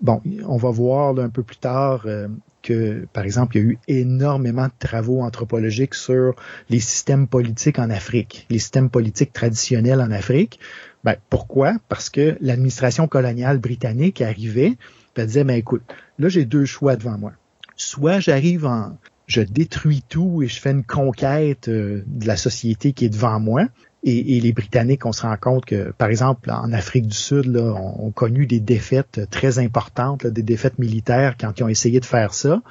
[0.00, 2.28] Bon, on va voir un peu plus tard euh,
[2.62, 6.36] que, par exemple, il y a eu énormément de travaux anthropologiques sur
[6.68, 10.60] les systèmes politiques en Afrique, les systèmes politiques traditionnels en Afrique.
[11.02, 11.78] Ben, pourquoi?
[11.88, 14.76] Parce que l'administration coloniale britannique arrivait,
[15.18, 15.82] elle disait, ben écoute,
[16.18, 17.32] là j'ai deux choix devant moi.
[17.76, 22.92] Soit j'arrive en, je détruis tout et je fais une conquête euh, de la société
[22.92, 23.66] qui est devant moi,
[24.04, 27.74] et, les Britanniques, on se rend compte que, par exemple, en Afrique du Sud, là,
[27.74, 32.32] ont, connu des défaites très importantes, des défaites militaires quand ils ont essayé de faire
[32.32, 32.62] ça.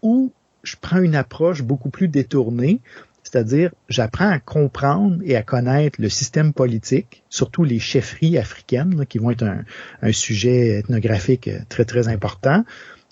[0.00, 2.80] Ou je prends une approche beaucoup plus détournée,
[3.22, 9.18] c'est-à-dire j'apprends à comprendre et à connaître le système politique, surtout les chefferies africaines, qui
[9.18, 9.64] vont être un,
[10.02, 12.64] un, sujet ethnographique très, très important.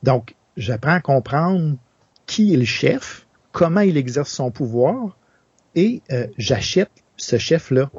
[0.02, 1.76] Donc, j'apprends à comprendre
[2.26, 5.16] qui est le chef, comment il exerce son pouvoir,
[5.74, 7.90] et euh, j'achète ce chef-là.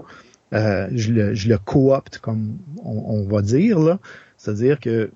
[0.53, 3.99] Euh, je le, je le coopte, comme on, va dire, là.
[4.37, 5.11] C'est-à-dire que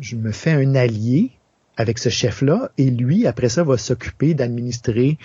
[0.00, 1.30] je me fais un allié
[1.76, 5.18] avec ce chef-là et lui, après ça, va s'occuper d'administrer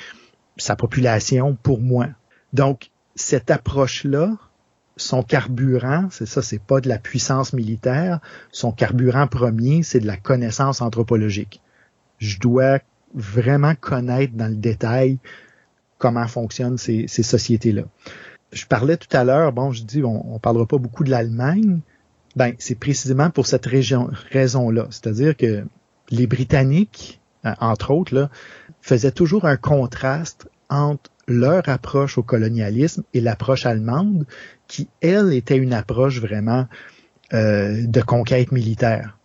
[0.59, 2.07] sa population pour moi.
[2.53, 4.37] Donc, cette approche-là,
[4.97, 8.19] son carburant, c'est ça, c'est pas de la puissance militaire.
[8.51, 11.61] Son carburant premier, c'est de la connaissance anthropologique.
[12.17, 12.79] Je dois
[13.13, 15.17] vraiment connaître dans le détail
[15.97, 17.83] comment fonctionnent ces, sociétés-là.
[18.51, 21.81] Je parlais tout à l'heure, bon, je dis, on, on parlera pas beaucoup de l'Allemagne.
[22.35, 24.87] Ben, c'est précisément pour cette raison-là.
[24.89, 25.65] C'est-à-dire que
[26.09, 28.29] les Britanniques, euh, entre autres, là,
[28.81, 34.25] faisaient toujours un contraste entre leur approche au colonialisme et l'approche allemande,
[34.67, 36.67] qui, elle, était une approche vraiment
[37.33, 39.17] euh, de conquête militaire.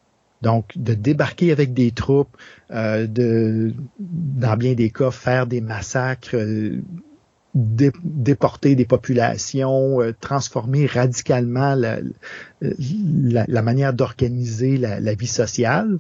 [0.43, 2.37] Donc, de débarquer avec des troupes,
[2.71, 6.83] euh, de, dans bien des cas, faire des massacres, euh,
[7.55, 11.77] déporter des populations, transformer radicalement
[12.61, 15.99] la, manière d'organiser la, vie sociale.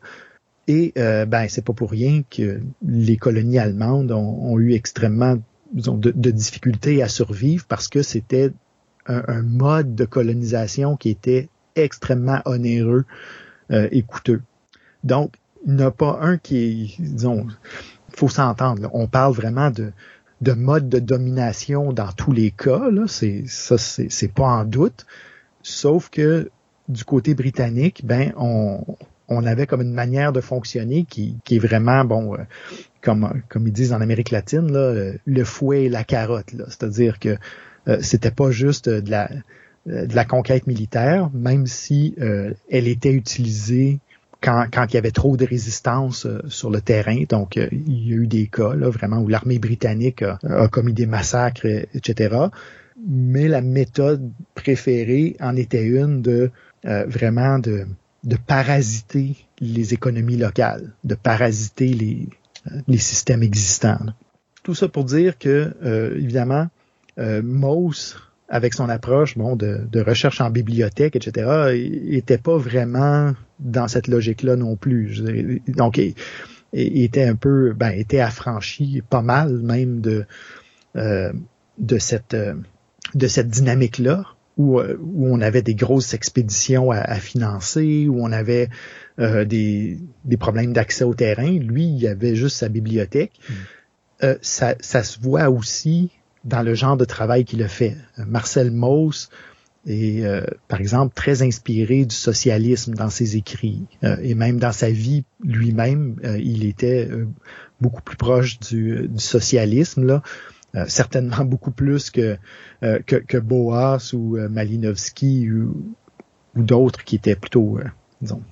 [0.66, 5.36] Et ben, c'est pas pour rien que les colonies allemandes ont, eu extrêmement
[5.72, 8.52] de, de, difficultés à survivre parce que c'était
[9.06, 13.04] un, un, mode de colonisation qui était extrêmement onéreux
[13.70, 14.42] euh, et coûteux.
[15.02, 17.46] Donc, il n'y en a pas un qui est, disons,
[18.14, 18.88] faut s'entendre.
[18.92, 19.92] On parle vraiment de,
[20.40, 22.90] de mode de domination dans tous les cas.
[22.90, 23.04] Là.
[23.06, 25.06] C'est, ça, c'est, pas en doute.
[25.62, 26.50] Sauf que
[26.88, 28.84] du côté britannique, ben, on,
[29.28, 32.38] on avait comme une manière de fonctionner qui, qui est vraiment, bon, euh,
[33.02, 36.54] comme, comme ils disent en Amérique latine, là, le fouet et la carotte.
[36.68, 37.36] C'est-à-dire que
[37.88, 39.28] euh, c'était pas juste de la,
[39.90, 44.00] euh, de la conquête militaire, même si euh, elle était utilisée
[44.40, 47.24] quand, quand, il y avait trop de résistance euh, sur le terrain.
[47.28, 51.04] Donc, il y a eu des cas là, vraiment où l'armée britannique a, commis des
[51.04, 52.34] massacres, etc.
[53.06, 56.50] Mais la méthode préférée en était une de
[56.84, 57.86] vraiment de,
[58.24, 62.28] de parasiter les économies locales, de parasiter les,
[62.88, 64.00] les systèmes existants.
[64.62, 65.74] Tout ça pour dire que,
[66.16, 66.68] évidemment,
[67.18, 68.16] Mauss
[68.48, 71.74] avec son approche bon, de, recherche en bibliothèque, etc.,
[72.10, 75.22] était pas vraiment dans cette logique-là non plus.
[75.68, 76.14] Donc, il,
[76.72, 80.24] était un peu, ben, était affranchi pas mal même de,
[80.96, 81.32] euh,
[81.78, 82.54] de cette, euh,
[83.14, 84.24] de cette dynamique-là.
[84.56, 88.68] Où, où, on avait des grosses expéditions à, financer, où on avait
[89.18, 91.50] des, des, problèmes d'accès au terrain.
[91.50, 93.32] Lui, il avait juste sa bibliothèque.
[93.48, 94.26] Mm.
[94.42, 96.10] ça, ça, se voit aussi
[96.44, 97.96] dans le genre de travail qu'il a fait.
[98.16, 99.28] Marcel Mauss,
[99.86, 104.72] et euh, par exemple très inspiré du socialisme dans ses écrits euh, et même dans
[104.72, 107.08] sa vie lui-même euh, il était
[107.80, 110.22] beaucoup plus proche du, du socialisme là
[110.86, 112.36] certainement beaucoup plus que
[112.80, 115.94] que, que, Boas ou Malinowski ou,
[116.56, 117.78] ou d'autres qui étaient plutôt
[118.20, 118.42] disons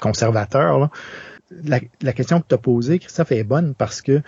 [0.00, 0.90] conservateurs là.
[1.62, 4.22] La, la question que tu as posée Christophe est bonne parce que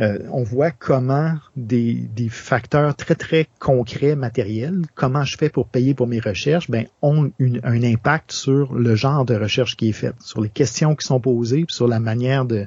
[0.00, 5.94] euh, on voit comment des, facteurs très, très concrets, matériels, comment je fais pour payer
[5.94, 10.14] pour mes recherches, ben, ont un impact sur le genre de recherche qui est faite,
[10.20, 12.66] sur les questions qui sont posées, sur la manière de,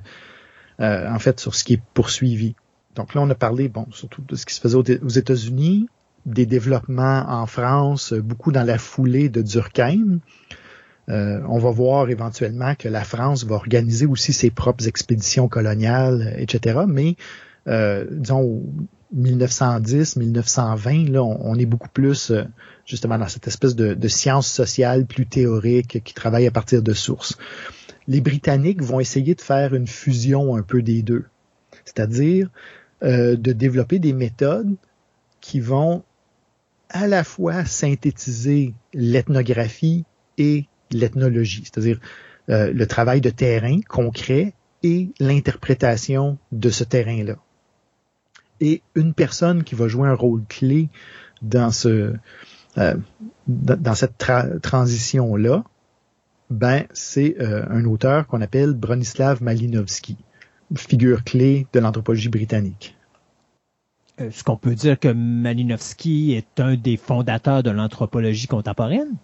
[0.79, 2.55] euh, en fait, sur ce qui est poursuivi.
[2.95, 5.87] Donc là, on a parlé, bon, surtout de ce qui se faisait aux États-Unis,
[6.25, 10.19] des développements en France, beaucoup dans la foulée de Durkheim.
[11.09, 16.35] Euh, on va voir éventuellement que la France va organiser aussi ses propres expéditions coloniales,
[16.37, 16.79] etc.
[16.87, 17.15] Mais
[17.67, 18.63] euh, disons
[19.13, 22.43] 1910, 1920, là, on, est beaucoup plus euh,
[22.85, 26.93] justement dans cette espèce de, de science sociale plus théorique qui travaille à partir de
[26.93, 27.37] sources.
[28.07, 31.25] Les Britanniques vont essayer de faire une fusion un peu des deux,
[31.85, 32.49] c'est-à-dire
[33.03, 34.73] euh, de développer des méthodes
[35.41, 36.03] qui vont
[36.89, 40.05] à la fois synthétiser l'ethnographie
[40.37, 41.99] et l'ethnologie, c'est-à-dire
[42.49, 47.35] euh, le travail de terrain concret et l'interprétation de ce terrain-là.
[48.61, 50.87] Et une personne qui va jouer un rôle clé
[51.41, 52.13] dans ce
[52.77, 52.95] euh,
[53.47, 54.17] dans cette
[54.61, 55.65] transition-là,
[56.49, 60.17] ben c'est un auteur qu'on appelle Bronislav Malinowski,
[60.75, 62.95] figure clé de l'anthropologie britannique.
[64.17, 69.15] Est-ce qu'on peut dire que Malinowski est un des fondateurs de l'anthropologie contemporaine?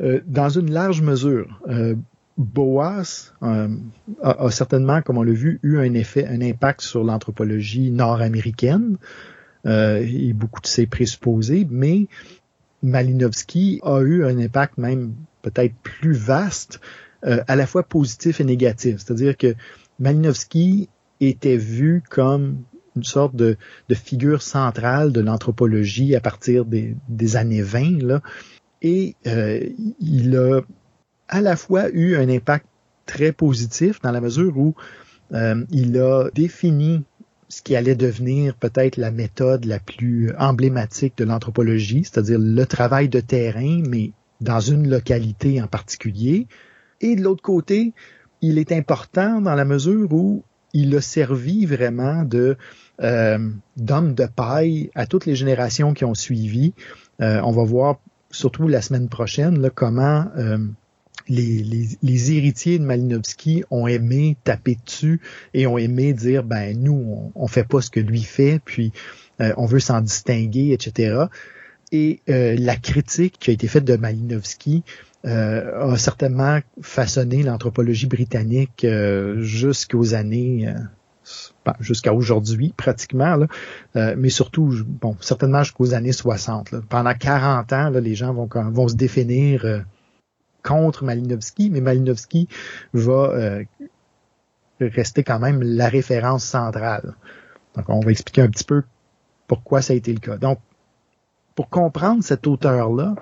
[0.00, 1.60] Euh, dans une large mesure.
[1.68, 1.94] Euh,
[2.36, 3.68] Boas euh,
[4.22, 8.98] a, certainement, comme on l'a vu, eu un effet, un impact sur l'anthropologie nord-américaine
[9.64, 12.06] et beaucoup de ses présupposés, mais
[12.84, 16.80] Malinowski a eu un impact même peut-être plus vaste,
[17.22, 18.98] à la fois positif et négatif.
[18.98, 19.56] C'est-à-dire que
[19.98, 20.88] Malinowski
[21.20, 22.62] était vu comme
[22.96, 23.56] une sorte de,
[23.92, 28.22] figure centrale de l'anthropologie à partir des, des années 20, là,
[28.82, 29.60] et euh,
[30.00, 30.60] il a
[31.28, 32.66] à la fois eu un impact
[33.04, 34.74] très positif dans la mesure où
[35.32, 37.02] euh, il a défini
[37.48, 43.08] ce qui allait devenir peut-être la méthode la plus emblématique de l'anthropologie, c'est-à-dire le travail
[43.08, 46.48] de terrain, mais dans une localité en particulier.
[47.00, 47.92] Et de l'autre côté,
[48.46, 52.26] il est important dans la mesure où il a servi vraiment
[53.02, 53.38] euh,
[53.76, 56.74] d'homme de paille à toutes les générations qui ont suivi.
[57.18, 57.96] on va voir
[58.30, 60.58] surtout la semaine prochaine, comment euh,
[61.28, 65.20] les, héritiers de Malinowski ont aimé taper dessus
[65.54, 68.92] et ont aimé dire ben nous on, fait pas ce que lui fait puis
[69.40, 71.24] euh, on veut s'en distinguer etc
[71.92, 74.84] et euh, la critique qui a été faite de Malinowski
[75.26, 78.86] a certainement façonné l'anthropologie britannique
[79.38, 80.72] jusqu'aux années
[81.80, 83.46] jusqu'à aujourd'hui pratiquement,
[83.96, 86.80] euh, mais surtout, bon, certainement jusqu'aux années 60.
[86.88, 89.80] Pendant 40 ans, là, les gens vont, vont se définir euh,
[90.62, 92.48] contre Malinowski, mais Malinowski
[92.92, 93.64] va euh,
[94.80, 97.14] rester quand même la référence centrale.
[97.76, 98.82] Donc, on va expliquer un petit peu
[99.46, 100.36] pourquoi ça a été le cas.
[100.36, 100.58] Donc,
[101.54, 103.14] pour comprendre cet auteur-là,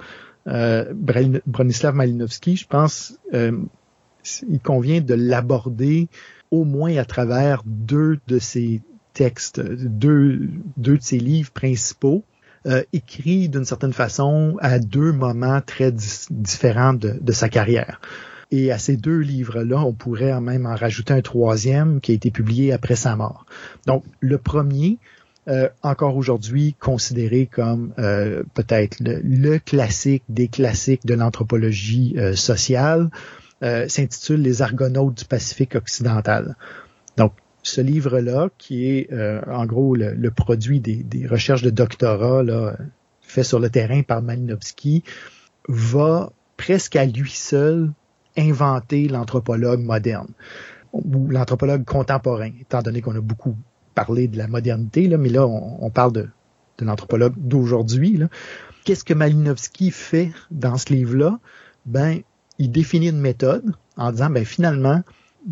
[0.46, 6.08] Bronislav Malinowski, je pense, il convient de l'aborder
[6.50, 12.24] au moins à travers deux de ses textes, deux, deux de ses livres principaux,
[12.66, 18.00] euh, écrits d'une certaine façon à deux moments très différents de, de, sa carrière.
[18.50, 22.30] Et à ces deux livres-là, on pourrait même en rajouter un troisième qui a été
[22.30, 23.46] publié après sa mort.
[23.86, 24.98] Donc, le premier,
[25.46, 33.10] euh, encore aujourd'hui considéré comme euh, peut-être le, classique des classiques de l'anthropologie euh, sociale,
[33.88, 36.54] s'intitule Les Argonautes du Pacifique occidental.
[37.16, 37.32] Donc,
[37.62, 39.08] ce livre-là, qui est
[39.48, 42.76] en gros le, produit des, recherches de doctorat là,
[43.22, 45.02] fait sur le terrain par Malinowski,
[45.66, 47.90] va presque à lui seul
[48.36, 50.28] inventer l'anthropologue moderne
[50.92, 53.56] ou l'anthropologue contemporain, étant donné qu'on a beaucoup
[53.94, 56.28] parlé de la modernité, là, mais là, on, parle de,
[56.78, 58.20] de l'anthropologue d'aujourd'hui.
[58.84, 61.38] Qu'est-ce que Malinowski fait dans ce livre-là?
[61.86, 62.20] Ben,
[62.58, 65.02] il définit une méthode en disant, ben finalement,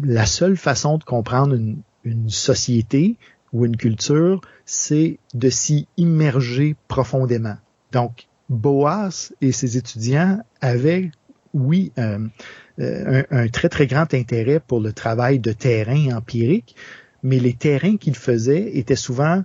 [0.02, 1.82] la seule façon de comprendre une,
[2.28, 3.16] société
[3.52, 7.56] ou une culture, c'est de s'y immerger profondément.
[7.92, 11.12] Donc, Boas et ses étudiants avaient,
[11.54, 12.28] oui, un,
[13.52, 16.74] très très grand intérêt pour le travail de terrain empirique,
[17.22, 19.44] mais les terrains qu'ils faisaient étaient souvent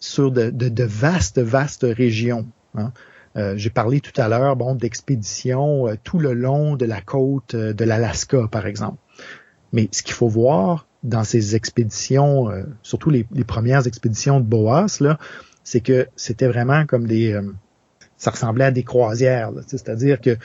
[0.00, 2.46] sur de, vastes, vastes régions.
[2.74, 2.92] Hein.
[3.36, 7.54] Euh, j'ai parlé tout à l'heure bon, d'expéditions euh, tout le long de la côte
[7.54, 8.98] euh, de l'Alaska, par exemple.
[9.72, 12.50] Mais ce qu'il faut voir dans ces expéditions,
[12.82, 14.86] surtout les, premières expéditions de Boas,
[15.64, 17.40] c'est que c'était vraiment comme des...
[18.18, 19.50] ça ressemblait à des croisières.
[19.66, 20.36] C'est-à-dire que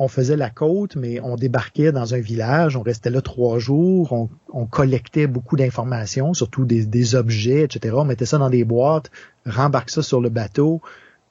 [0.00, 4.28] on faisait la côte, mais on débarquait dans un village, on restait là trois jours,
[4.48, 7.94] on, collectait beaucoup d'informations, surtout des, des, objets, etc.
[7.98, 9.10] On mettait ça dans des boîtes,
[9.44, 10.80] rembarque ça sur le bateau,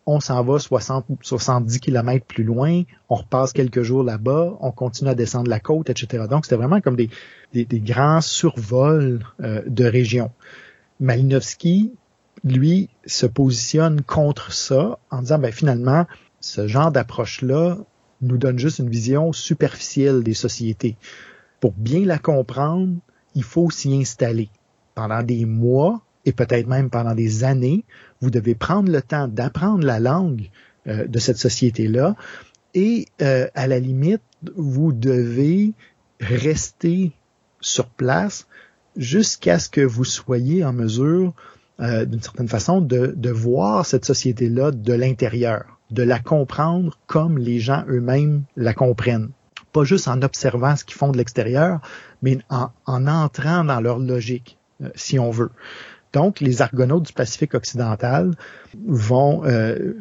[0.06, 5.10] on s'en va 60 70 kilomètres plus loin, on repasse quelques jours là-bas, on continue
[5.10, 6.26] à descendre la côte, etc.
[6.30, 7.10] Donc, c'était vraiment comme des,
[7.56, 10.30] grands survols euh, de régions.
[11.00, 11.92] Malinowski,
[12.44, 16.06] lui, se positionne contre ça en disant, ben, finalement,
[16.40, 17.80] ce genre d'approche-là
[18.22, 20.98] nous donne juste une vision superficielle des sociétés.
[21.60, 22.98] Pour bien la comprendre,
[23.36, 24.50] il faut s'y installer.
[24.96, 27.86] Pendant des mois, et peut-être même pendant des années,
[28.22, 30.50] vous devez prendre le temps d'apprendre la langue
[30.88, 32.16] euh, de cette société-là
[32.74, 34.22] et euh, à la limite,
[34.56, 35.74] vous devez
[36.20, 37.12] rester
[37.62, 38.48] sur place
[38.96, 41.34] jusqu'à ce que vous soyez en mesure,
[41.80, 47.38] euh, d'une certaine façon, de, de voir cette société-là de l'intérieur, de la comprendre comme
[47.38, 49.30] les gens eux-mêmes la comprennent.
[49.72, 51.80] Pas juste en observant ce qu'ils font de l'extérieur,
[52.22, 54.58] mais en, en entrant dans leur logique,
[54.96, 55.52] si on veut.
[56.14, 58.34] Donc, les argonautes du Pacifique occidental
[58.88, 59.46] vont...
[59.46, 59.94] Euh,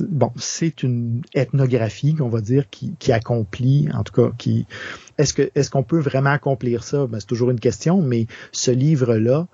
[0.00, 4.66] bon, c'est une ethnographie qu'on va dire qui, qui, accomplit, en tout cas, qui
[5.18, 7.06] est-ce que est-ce qu'on peut vraiment accomplir ça?
[7.06, 9.46] Ben, c'est toujours une question, mais ce livre-là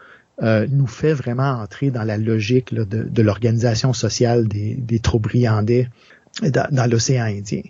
[0.42, 5.88] euh, nous fait vraiment entrer dans la logique de, de l'organisation sociale des, des Trobriandais
[6.42, 7.62] dans, dans l'océan Indien.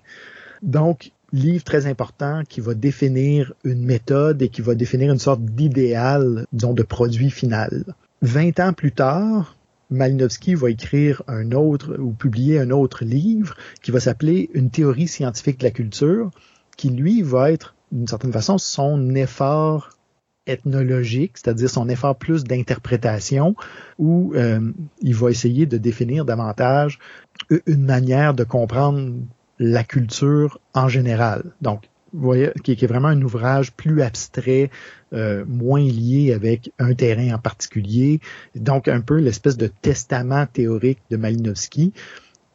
[0.63, 5.43] Donc, livre très important qui va définir une méthode et qui va définir une sorte
[5.43, 7.85] d'idéal, disons, de produit final.
[8.23, 9.57] Vingt ans plus tard,
[9.91, 15.09] Malinowski va écrire un autre ou publier un autre livre qui va s'appeler Une théorie
[15.09, 16.31] scientifique de la culture,
[16.77, 19.91] qui lui va être d'une certaine façon son effort
[20.47, 23.55] ethnologique, c'est-à-dire son effort plus d'interprétation,
[23.99, 26.99] où euh, il va essayer de définir davantage
[27.67, 29.15] une manière de comprendre
[29.59, 31.45] la culture en général.
[31.61, 31.83] Donc,
[32.13, 34.71] voyez, qui, est vraiment un ouvrage plus abstrait,
[35.13, 38.21] euh, moins lié avec un terrain en particulier.
[38.55, 41.93] Donc, un peu l'espèce de testament théorique de Malinowski.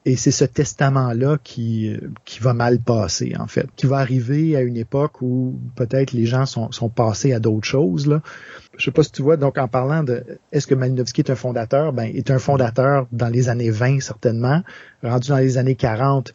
[0.08, 1.94] Et c'est ce testament-là qui,
[2.24, 6.26] qui va mal passer, en fait, qui va arriver à une époque où peut-être les
[6.26, 8.08] gens sont, sont passés à d'autres choses.
[8.08, 8.22] Là.
[8.78, 11.36] Je sais pas si tu vois, donc en parlant de est-ce que Malinowski est un
[11.36, 14.64] fondateur, ben, est un fondateur dans les années 20 certainement,
[15.04, 16.34] rendu dans les années 40,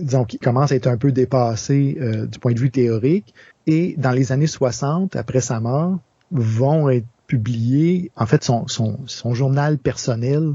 [0.00, 3.34] disons, qui commence à être un peu dépassé euh, du point de vue théorique.
[3.66, 5.98] Et dans les années 60, après sa mort,
[6.30, 10.54] vont être publiés, en fait, son, son, son journal personnel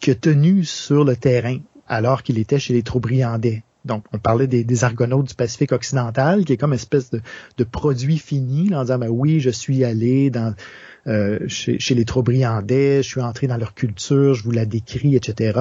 [0.00, 1.58] qu'il a tenu sur le terrain
[1.90, 3.62] alors qu'il était chez les Trobriandais.
[3.84, 7.20] Donc, on parlait des, Argonautes du Pacifique occidental, qui est comme une espèce de,
[7.56, 10.30] de produit fini, en disant, ben oui, je suis allé
[11.06, 15.60] euh, chez, les Trobriandais, je suis entré dans leur culture, je vous la décris, etc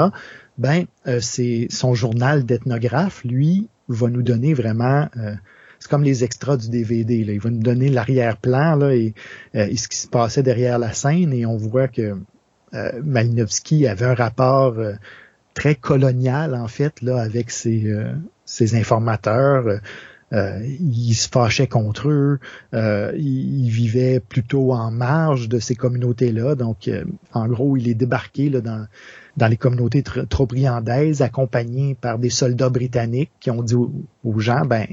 [0.57, 5.33] ben euh, c'est son journal d'ethnographe, lui, va nous donner vraiment euh,
[5.79, 7.23] c'est comme les extras du DVD.
[7.23, 7.31] Là.
[7.31, 9.13] Il va nous donner l'arrière-plan là, et,
[9.53, 12.17] ce qui se passait derrière la scène et on voit que
[13.01, 14.75] Malinowski avait un rapport
[15.53, 17.93] très colonial en fait là avec ses,
[18.45, 19.79] ses informateurs.
[20.31, 22.39] Euh, il se fâchait contre eux,
[22.75, 26.53] euh, il, vivait plutôt en marge de ces communautés-là.
[26.53, 26.87] Donc,
[27.33, 28.85] en gros, il est débarqué là, dans,
[29.39, 34.85] dans les communautés trobriandaises, accompagnés par des soldats britanniques qui ont dit aux, gens, ben,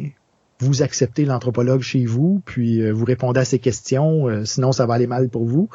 [0.61, 4.87] vous acceptez l'anthropologue chez vous, puis euh, vous répondez à ses questions, euh, sinon ça
[4.87, 5.69] va aller mal pour vous.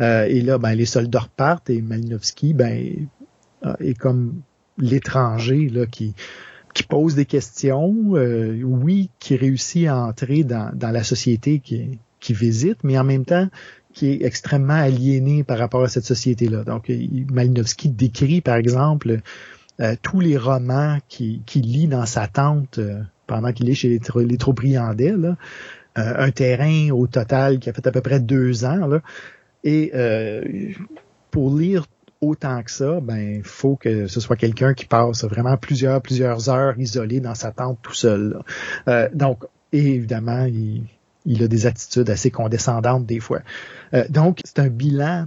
[0.00, 3.08] Euh, et là, ben, les soldats repartent et Malinowski, ben,
[3.80, 4.42] est comme
[4.78, 6.14] l'étranger là qui
[6.74, 12.32] qui pose des questions, oui, qui réussit à entrer dans, dans la société qui, qui
[12.32, 13.48] visite, mais en même temps
[13.92, 16.64] qui est extrêmement aliéné par rapport à cette société-là.
[16.64, 16.90] Donc,
[17.30, 19.20] Malinowski décrit, par exemple,
[19.80, 24.24] euh, tous les romans qu'il lit dans sa tente euh, pendant qu'il est chez les,
[24.24, 25.36] les Trobriandais, là,
[25.98, 28.86] euh, un terrain au total qui a fait à peu près deux ans.
[28.86, 29.00] Là,
[29.64, 29.92] et
[31.30, 31.86] pour lire
[32.22, 36.78] autant que ça, ben faut que ce soit quelqu'un qui passe vraiment plusieurs plusieurs heures
[36.78, 38.38] isolé dans sa tente tout seul.
[39.12, 40.84] donc, évidemment, il,
[41.24, 43.40] il a des attitudes assez condescendantes des fois.
[43.94, 45.26] Euh, donc, c'est un bilan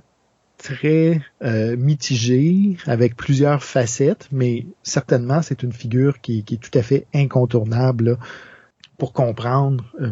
[0.58, 6.82] très euh, mitigé, avec plusieurs facettes, mais certainement c'est une figure qui, est tout à
[6.82, 8.18] fait incontournable
[8.98, 10.12] pour comprendre euh,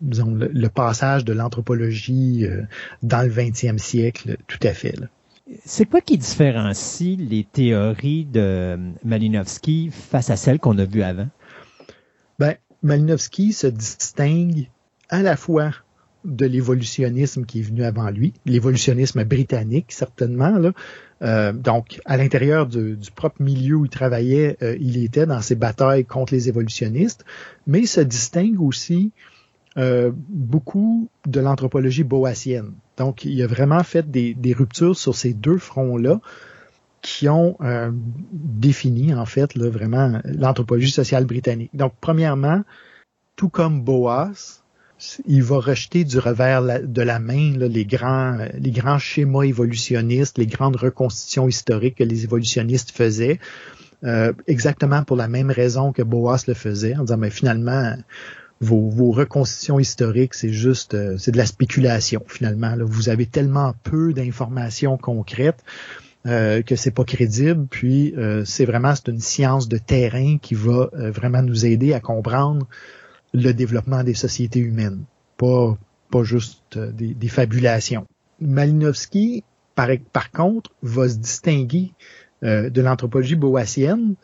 [0.00, 2.62] disons, le, passage de l'anthropologie euh,
[3.02, 4.96] dans le 20e siècle, tout à fait.
[5.64, 11.28] C'est quoi qui différencie les théories de Malinowski face à celles qu'on a vues avant?
[12.38, 14.68] Ben, Malinowski se distingue
[15.08, 15.72] à la fois
[16.24, 20.58] de l'évolutionnisme qui est venu avant lui, l'évolutionnisme britannique certainement.
[20.58, 20.72] Là.
[21.22, 25.54] Euh, donc, à l'intérieur du, propre milieu où il travaillait, euh, il était dans ses
[25.54, 27.24] batailles contre les évolutionnistes,
[27.66, 29.12] mais il se distingue aussi
[29.78, 32.72] euh, beaucoup de l'anthropologie boassienne.
[32.96, 36.20] Donc, il a vraiment fait des, des ruptures sur ces deux fronts-là
[37.00, 37.56] qui ont
[38.32, 41.70] défini, en fait, là, vraiment l'anthropologie sociale britannique.
[41.72, 42.62] Donc, premièrement,
[43.36, 44.62] tout comme Boas,
[45.26, 50.46] il va rejeter du revers de la main les grands les grands schémas évolutionnistes, les
[50.46, 53.38] grandes reconstitutions historiques que les évolutionnistes faisaient,
[54.04, 57.94] euh, exactement pour la même raison que Boas le faisait, en disant mais finalement
[58.60, 62.74] vos, vos reconstitutions historiques c'est juste euh, c'est de la spéculation finalement.
[62.80, 65.62] Vous avez tellement peu d'informations concrètes.
[66.26, 70.56] Euh, que c'est pas crédible, puis euh, c'est vraiment c'est une science de terrain qui
[70.56, 72.66] va vraiment nous aider à comprendre
[73.34, 75.04] le développement des sociétés humaines,
[75.36, 75.76] pas,
[76.10, 78.06] pas juste euh, des, des fabulations.
[78.40, 79.44] Malinowski,
[79.74, 81.92] par, par, contre, va se distinguer
[82.42, 84.14] euh, de l'anthropologie boassienne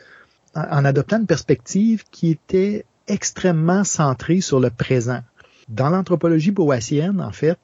[0.55, 5.21] en, adoptant une perspective qui était extrêmement centrée sur le présent.
[5.69, 7.59] Dans l'anthropologie boassienne, en fait,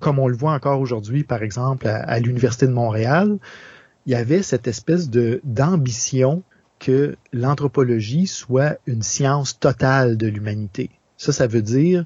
[0.00, 3.38] comme on le voit encore aujourd'hui, par exemple, à, à l'Université de Montréal,
[4.06, 6.42] il y avait cette espèce de d'ambition
[6.78, 10.90] que l'anthropologie soit une science totale de l'humanité.
[11.16, 12.04] Ça, ça veut dire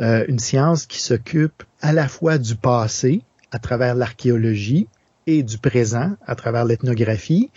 [0.00, 4.86] euh, une science qui s'occupe à la fois du passé à travers l'archéologie
[5.26, 7.50] et du présent à travers l'ethnographie,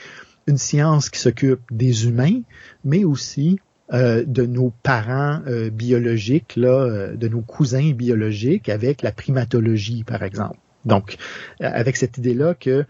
[0.48, 2.42] une science qui s'occupe des humains,
[2.84, 3.60] mais aussi
[3.92, 10.24] euh, de nos parents euh, biologiques, là, de nos cousins biologiques avec la primatologie, par
[10.24, 10.58] exemple.
[10.86, 11.18] Donc,
[11.60, 12.86] avec cette idée-là que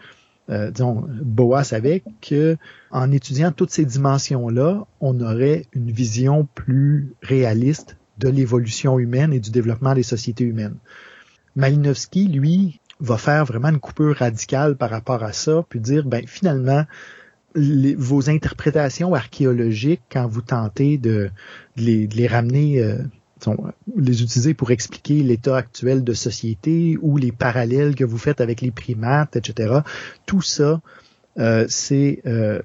[0.50, 2.58] euh, disons, Boas savait que
[2.92, 9.40] en étudiant toutes ces dimensions-là, on aurait une vision plus réaliste de l'évolution humaine et
[9.40, 10.76] du développement des sociétés humaines.
[11.56, 16.28] Malinowski, lui, va faire vraiment une coupure radicale par rapport à ça, puis dire, ben
[16.28, 16.86] finalement,
[17.56, 21.30] vos interprétations archéologiques, quand vous tentez de,
[21.76, 22.98] les, de les, ramener euh,
[23.96, 28.62] les utiliser pour expliquer l'état actuel de société ou les parallèles que vous faites avec
[28.62, 29.80] les primates, etc.
[30.26, 30.82] Tout ça,
[31.40, 32.62] euh, c'est euh,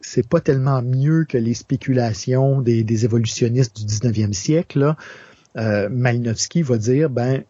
[0.00, 4.78] c'est pas tellement mieux que les spéculations des, des évolutionnistes du 19e siècle.
[4.78, 4.96] Là.
[5.56, 7.44] Euh, Malinowski va dire, ben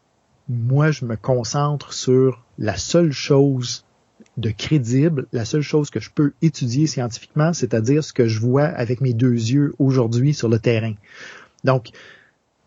[0.48, 3.84] moi je me concentre sur la seule chose
[4.36, 8.64] de crédible, la seule chose que je peux étudier scientifiquement, c'est-à-dire ce que je vois
[8.64, 10.94] avec mes deux yeux aujourd'hui sur le terrain.
[11.64, 11.90] Donc,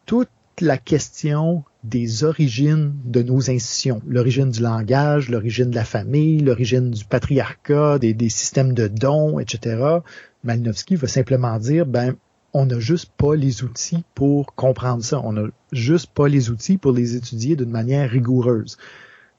[0.06, 6.40] toute la question des origines de nos institutions, l'origine du langage, l'origine de la famille,
[6.40, 10.00] l'origine du patriarcat, des, systèmes de dons, etc.
[10.44, 12.16] Malinowski va simplement dire, ben,
[12.54, 15.22] on n'a juste pas les outils pour comprendre ça.
[15.24, 18.78] On n'a juste pas les outils pour les étudier d'une manière rigoureuse.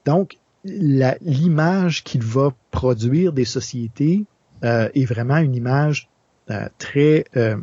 [0.05, 4.25] Donc, l'image qu'il va produire des sociétés
[4.63, 6.09] euh, est vraiment une image
[6.49, 7.57] euh, très euh,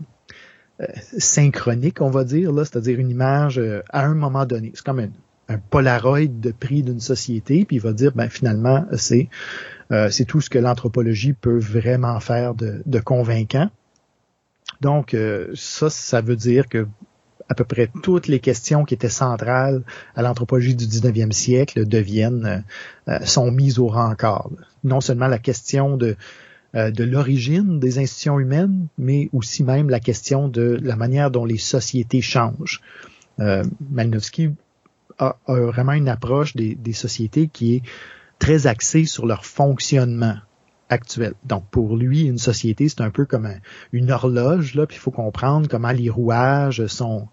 [0.81, 0.87] euh,
[1.19, 4.73] synchronique, on va dire, là, c'est-à-dire une image euh, à un moment donné.
[4.75, 5.11] C'est comme un,
[5.71, 9.31] Polaroid de prix d'une société, puis il va dire, ben finalement, c'est
[9.91, 13.71] euh, c'est tout ce que l'anthropologie peut vraiment faire de, de convaincant.
[14.83, 15.17] Donc,
[15.55, 16.87] ça, ça veut dire que
[17.49, 19.83] à peu près toutes les questions qui étaient centrales
[20.15, 22.65] à l'anthropologie du 19e siècle deviennent,
[23.25, 24.51] sont mises au rencard.
[24.85, 26.17] Non seulement la question de
[26.75, 31.47] euh, de l'origine des institutions humaines, mais aussi même la question de la manière dont
[31.47, 32.83] les sociétés changent.
[33.41, 34.51] Euh, Malinowski
[35.19, 37.83] a, vraiment une approche des, sociétés qui est
[38.39, 40.37] très axée sur leur fonctionnement
[40.89, 41.35] actuel.
[41.45, 43.49] Donc pour lui, une société, c'est un peu comme
[43.93, 47.29] une horloge, là, puis il faut comprendre comment les rouages sont,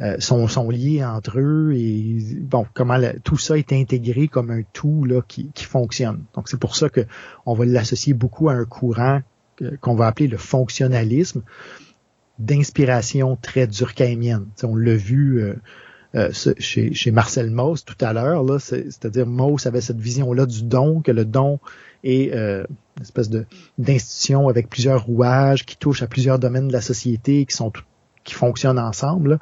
[0.00, 4.62] euh, sont, sont, liés entre eux et bon, comment tout ça est intégré comme un
[4.72, 6.24] tout là, qui, qui fonctionne.
[6.34, 7.02] Donc c'est pour ça que
[7.46, 9.22] on va l'associer beaucoup à un courant
[9.80, 11.42] qu'on va appeler le fonctionnalisme
[12.38, 14.46] d'inspiration très durkheimienne.
[14.62, 15.54] on l'a vu euh,
[16.14, 20.64] euh, chez, chez, Marcel Mauss tout à l'heure, là, c'est-à-dire Mauss avait cette vision-là du
[20.64, 21.60] don, que le don
[22.04, 22.64] est euh,
[22.96, 23.46] une espèce de
[23.78, 27.72] d'institution avec plusieurs rouages qui touchent à plusieurs domaines de la société, qui sont
[28.24, 29.38] qui fonctionnent ensemble.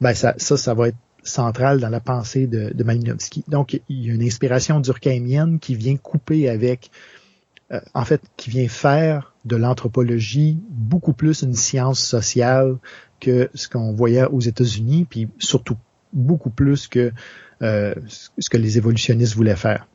[0.00, 0.96] Ben ça, ça, ça va être
[1.28, 3.44] centrale dans la pensée de, de Malinowski.
[3.48, 6.90] Donc, il y a une inspiration durkheimienne qui vient couper avec,
[7.72, 12.76] euh, en fait, qui vient faire de l'anthropologie beaucoup plus une science sociale
[13.20, 15.76] que ce qu'on voyait aux États-Unis, puis surtout
[16.12, 17.12] beaucoup plus que
[17.62, 17.94] euh,
[18.38, 19.86] ce que les évolutionnistes voulaient faire.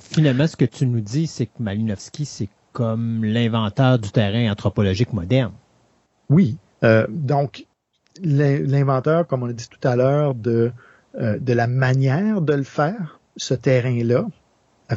[0.00, 5.12] Finalement, ce que tu nous dis, c'est que Malinowski, c'est comme l'inventeur du terrain anthropologique
[5.12, 5.52] moderne.
[6.28, 6.56] Oui.
[6.82, 7.66] Euh, donc,
[8.22, 10.72] l'inventeur, comme on a dit tout à l'heure, de,
[11.16, 14.26] euh, de la manière de le faire, ce terrain-là,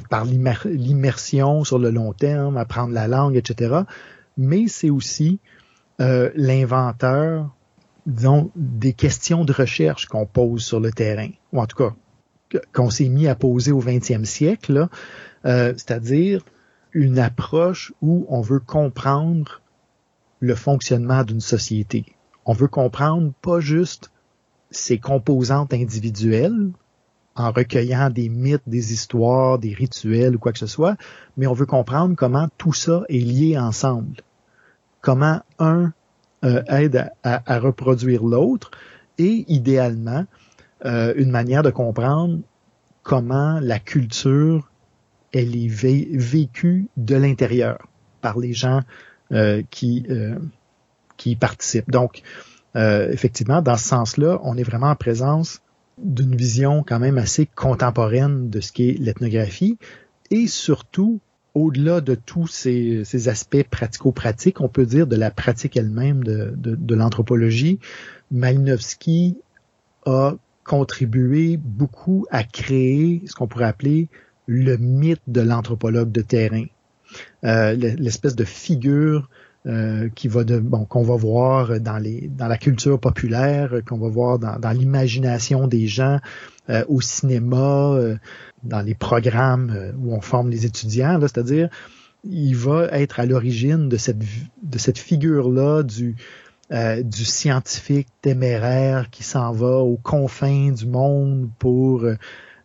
[0.10, 3.82] par l'immersion sur le long terme, apprendre la langue, etc.
[4.38, 5.40] Mais c'est aussi
[6.02, 7.50] euh, l'inventeur,
[8.06, 11.96] disons, des questions de recherche qu'on pose sur le terrain, ou en tout cas
[12.74, 14.88] qu'on s'est mis à poser au 20e siècle,
[15.45, 16.43] euh, c'est-à-dire
[16.93, 19.62] une approche où on veut comprendre
[20.39, 22.06] le fonctionnement d'une société.
[22.45, 24.12] On veut comprendre pas juste
[24.72, 26.72] ses composantes individuelles
[27.36, 30.98] en recueillant des mythes, des histoires, des rituels ou quoi que ce soit,
[31.38, 34.22] mais on veut comprendre comment tout ça est lié ensemble.
[35.02, 35.93] Comment un
[36.43, 38.72] euh, aide à, reproduire l'autre
[39.18, 40.26] et idéalement
[40.86, 42.40] euh, une manière de comprendre
[43.04, 44.70] comment la culture
[45.34, 47.88] elle est vécue de l'intérieur
[48.22, 48.82] par les gens
[49.32, 50.06] euh, qui
[51.18, 51.92] qui y participent.
[51.92, 52.22] Donc,
[52.76, 55.62] euh, effectivement, dans ce sens-là, on est vraiment en présence
[55.98, 59.78] d'une vision quand même assez contemporaine de ce qu'est l'ethnographie
[60.30, 61.20] et surtout,
[61.56, 66.54] au-delà de tous ces, ces aspects pratico-pratiques, on peut dire de la pratique elle-même de,
[66.56, 67.80] de, de l'anthropologie,
[68.30, 69.38] Malinowski
[70.06, 70.34] a
[70.68, 74.09] contribué beaucoup à créer ce qu'on pourrait appeler
[74.45, 76.65] le mythe de l'anthropologue de terrain,
[77.43, 79.30] euh, l'espèce de figure
[79.65, 83.97] euh, qui va de bon qu'on va voir dans les dans la culture populaire, qu'on
[83.97, 86.20] va voir dans, l'imagination des gens
[86.70, 87.97] euh, au cinéma,
[88.63, 91.70] dans les programmes où on forme les étudiants, c'est-à-dire
[92.24, 96.15] il va être à l'origine de cette de cette figure là du
[96.70, 102.05] du scientifique téméraire qui s'en va aux confins du monde pour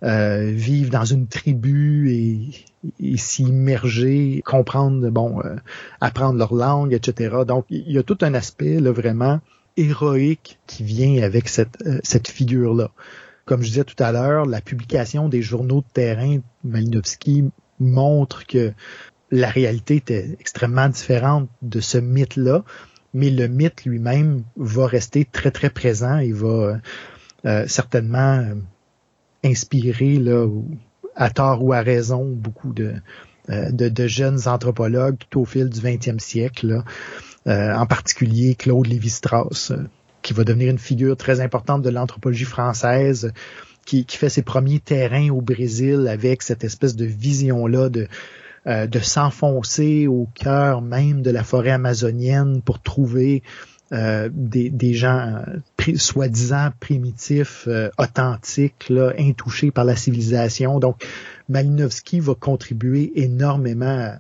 [0.05, 5.55] euh, vivre dans une tribu et, s'y immerger, comprendre, bon, euh,
[6.01, 7.37] apprendre leur langue, etc.
[7.47, 9.39] Donc, il y a tout un aspect là, vraiment
[9.77, 12.91] héroïque qui vient avec cette, euh, figure-là.
[13.45, 17.45] Comme je disais tout à l'heure, la publication des journaux de terrain Malinowski
[17.79, 18.73] montre que
[19.31, 22.65] la réalité était extrêmement différente de ce mythe-là,
[23.15, 26.79] mais le mythe lui-même va rester très très présent et va
[27.67, 28.45] certainement
[29.45, 30.47] inspiré, là,
[31.17, 32.95] à tort ou à raison, beaucoup de,
[33.51, 36.83] euh, jeunes anthropologues tout au fil du 20e siècle,
[37.47, 39.89] euh, en particulier Claude Lévi-Strauss, euh,
[40.23, 43.33] qui va devenir une figure très importante de l'anthropologie française,
[43.85, 48.07] qui, qui, fait ses premiers terrains au Brésil avec cette espèce de vision-là de,
[48.67, 53.43] de s'enfoncer au cœur même de la forêt amazonienne pour trouver
[53.93, 55.43] euh, des, gens
[55.87, 60.79] euh, soi-disant primitifs, euh, authentiques, intouchés par la civilisation.
[60.81, 61.05] Donc,
[61.51, 64.15] Malinowski va contribuer énormément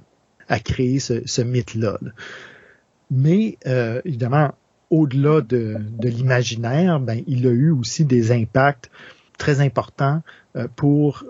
[0.48, 1.98] à, créer ce, ce mythe-là.
[3.10, 3.56] Mais
[4.04, 4.52] évidemment,
[4.90, 8.90] au-delà de, de l'imaginaire, ben, il a eu aussi des impacts
[9.38, 10.22] très importants
[10.76, 11.24] pour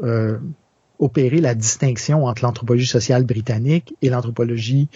[1.02, 4.88] opérer la distinction entre l'anthropologie sociale britannique et l'anthropologie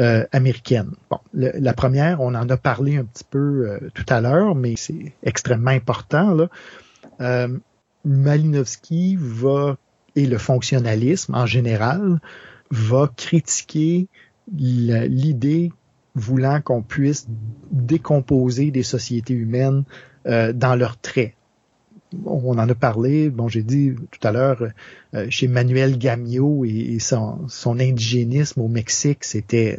[0.00, 0.90] euh, américaine.
[1.08, 4.74] Bon, la première, on en a parlé un petit peu euh, tout à l'heure, mais
[4.76, 6.36] c'est extrêmement important.
[7.20, 7.48] Euh,
[8.04, 9.76] Malinowski va,
[10.16, 12.20] et le fonctionnalisme en général,
[12.72, 14.08] va critiquer
[14.52, 15.70] l'idée
[16.16, 17.28] voulant qu'on puisse
[17.70, 19.84] décomposer des sociétés humaines
[20.26, 21.34] dans leurs traits
[22.26, 24.62] on en a parlé, bon, j'ai dit tout à l'heure,
[25.14, 29.78] euh, chez Manuel Gamio et, son, indigénisme au Mexique, c'était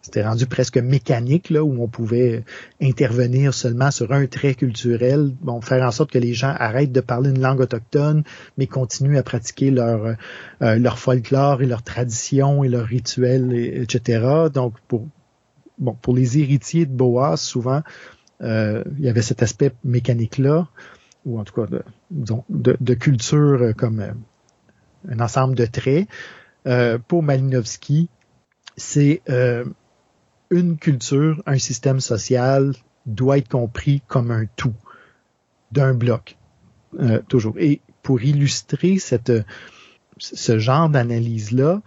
[0.00, 2.42] c'était rendu presque mécanique, là, où on pouvait
[2.80, 7.02] intervenir seulement sur un trait culturel, bon, faire en sorte que les gens arrêtent de
[7.02, 8.22] parler une langue autochtone,
[8.56, 10.16] mais continuent à pratiquer leur,
[10.62, 14.48] euh, leur folklore et leur tradition et leurs rituels, etc.
[14.54, 15.06] Donc, pour,
[15.78, 17.82] bon, pour les héritiers de Boas, souvent,
[18.40, 20.68] euh, il y avait cet aspect mécanique-là
[21.28, 21.68] ou en tout cas
[22.10, 24.12] de, de, culture euh, comme euh,
[25.08, 26.08] un ensemble de traits.
[26.66, 28.08] Euh, pour Malinowski,
[28.76, 29.22] c'est
[30.50, 32.72] une culture, un système social
[33.06, 34.74] doit être compris comme un tout,
[35.72, 36.36] d'un bloc,
[37.28, 37.56] toujours.
[37.58, 41.82] Et pour illustrer ce genre d'analyse-là,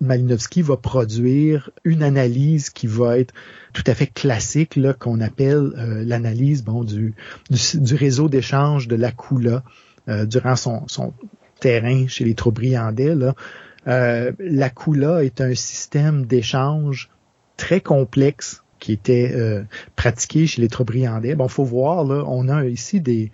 [0.00, 3.34] Malinowski va produire une analyse qui va être
[3.72, 7.14] tout à fait classique, qu'on appelle euh, l'analyse bon, du,
[7.92, 9.62] réseau d'échange de la Kula
[10.08, 11.12] euh, durant son,
[11.60, 13.14] terrain chez les Trobriandais.
[13.14, 13.34] Là.
[13.86, 17.10] Euh, la Kula est un système d'échange
[17.58, 19.34] très complexe qui était
[19.94, 21.34] pratiqué chez les Trobriandais.
[21.34, 23.30] Bon, faut voir, là, on a ici des,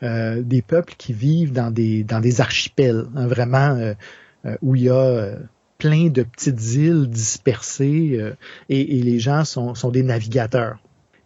[0.00, 3.94] peuples qui vivent dans des, dans archipels, hein, vraiment
[4.62, 5.36] où il y a
[5.78, 8.34] plein de petites îles dispersées euh,
[8.68, 10.78] et, les gens sont, des navigateurs.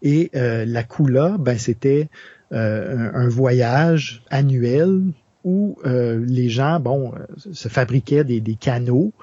[0.03, 2.09] Et euh, la Kula, ben, c'était
[2.53, 5.03] euh, un, voyage annuel
[5.45, 9.15] où les gens, bon, se fabriquaient des, des canaux.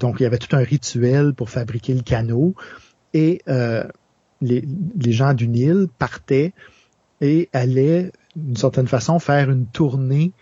[0.00, 2.56] donc, il y avait tout un rituel pour fabriquer le canot.
[3.12, 4.64] Et les,
[5.00, 6.52] les gens d'une île partaient
[7.20, 10.32] et allaient, d'une certaine façon, faire une tournée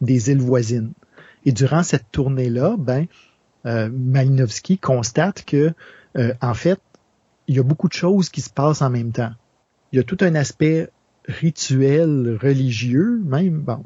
[0.00, 0.92] des îles voisines.
[1.44, 3.06] Et durant cette tournée-là, ben,
[3.66, 5.72] euh, Malinowski constate que,
[6.16, 6.80] euh, en fait,
[7.48, 9.32] il y a beaucoup de choses qui se passent en même temps.
[9.92, 10.88] Il y a tout un aspect
[11.26, 13.82] rituel, religieux, même, bon,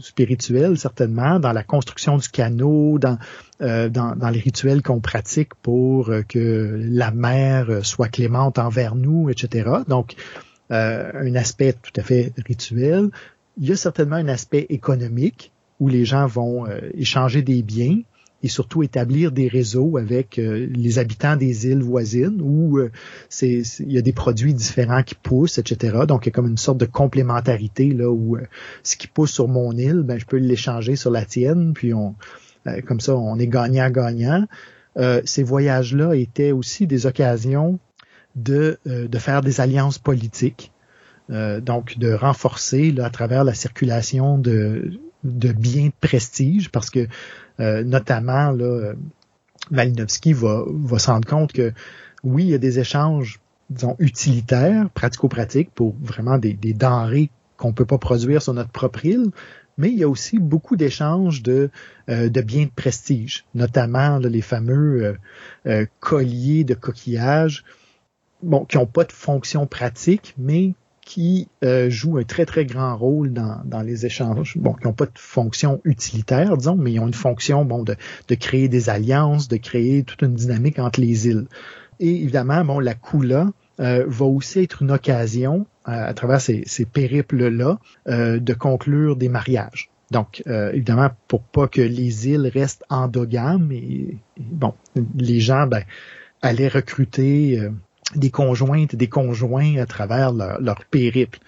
[0.00, 3.18] spirituel certainement, dans la construction du canot, dans,
[3.60, 9.70] euh, dans, les rituels qu'on pratique pour que la mer soit clémente envers nous, etc.
[9.88, 10.14] Donc,
[10.70, 13.10] un aspect tout à fait rituel.
[13.58, 17.98] Il y a certainement un aspect économique où les gens vont échanger des biens
[18.44, 22.92] et surtout établir des réseaux avec euh, les habitants des îles voisines où euh,
[23.30, 26.00] c'est, il y a des produits différents qui poussent, etc.
[26.06, 28.42] Donc il y a comme une sorte de complémentarité là où euh,
[28.82, 32.14] ce qui pousse sur mon île, ben je peux l'échanger sur la tienne, puis on
[32.86, 34.46] comme ça on est gagnant-gagnant.
[35.24, 37.78] ces voyages-là étaient aussi des occasions
[38.36, 40.72] de, de faire des alliances politiques.
[41.28, 47.00] donc de renforcer là, à travers la circulation de, de biens de prestige, parce que
[47.00, 47.06] euh,
[47.58, 48.92] notamment, là,
[49.70, 51.72] Malinowski va, va se rendre compte que
[52.22, 53.40] oui, il y a des échanges,
[53.70, 59.04] disons, utilitaires, pratico-pratiques pour vraiment des, des denrées qu'on peut pas produire sur notre propre
[59.04, 59.30] île,
[59.78, 61.70] mais il y a aussi beaucoup d'échanges de,
[62.08, 65.16] euh, de biens de prestige, notamment les fameux
[65.66, 67.64] euh, colliers de coquillages,
[68.42, 70.74] bon, qui n'ont pas de fonction pratique, mais
[71.04, 74.56] qui euh, jouent un très, très grand rôle dans, dans les échanges.
[74.56, 77.96] Bon, qui n'ont pas de fonction utilitaire, disons, mais ils ont une fonction bon, de,
[78.28, 81.46] de créer des alliances, de créer toute une dynamique entre les îles.
[82.00, 83.50] Et évidemment, bon, la Kula
[83.80, 87.78] euh, va aussi être une occasion, euh, à travers ces, ces périples-là,
[88.08, 89.90] euh, de conclure des mariages.
[90.10, 94.74] Donc, évidemment, pour pas que les îles restent endogames, et, bon,
[95.16, 95.82] les gens ben,
[96.40, 97.58] allaient recruter
[98.14, 101.38] des conjointes, des conjoints à travers leur, périple.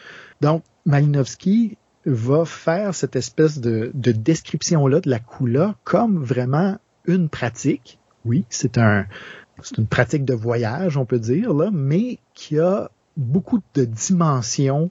[0.41, 7.99] Donc, Malinowski va faire cette espèce de, description-là de la Kula comme vraiment une pratique.
[8.25, 13.85] Oui, c'est une pratique de voyage, on peut dire, là, mais qui a beaucoup de
[13.85, 14.91] dimensions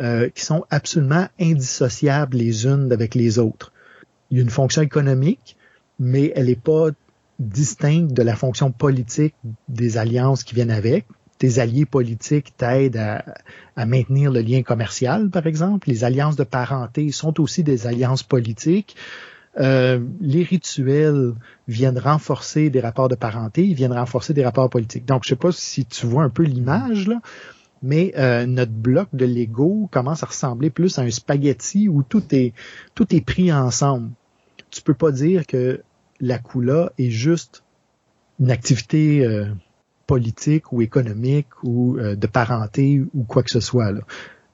[0.00, 3.72] euh, qui sont absolument indissociables les unes avec les autres.
[4.30, 5.56] Il y a une fonction économique,
[5.98, 6.88] mais elle n'est pas
[7.44, 9.34] distincte de la fonction politique
[9.68, 11.06] des alliances qui viennent avec.
[11.38, 13.22] Tes alliés politiques t'aident
[13.76, 15.88] à, maintenir le lien commercial, par exemple.
[15.88, 18.96] Les alliances de parenté sont aussi des alliances politiques.
[19.60, 21.34] Euh, les rituels
[21.68, 25.04] viennent renforcer des rapports de parenté, ils viennent renforcer des rapports politiques.
[25.04, 27.20] Donc, je sais pas si tu vois un peu l'image, là,
[27.82, 32.34] mais euh, notre bloc de Lego commence à ressembler plus à un spaghetti où tout
[32.34, 32.52] est
[32.94, 34.10] tout est pris ensemble.
[34.70, 35.82] Tu peux pas dire que
[36.20, 37.62] la Kula est juste
[38.40, 39.46] une activité euh,
[40.06, 43.92] politique ou économique ou euh, de parenté ou quoi que ce soit.
[43.92, 44.00] Là.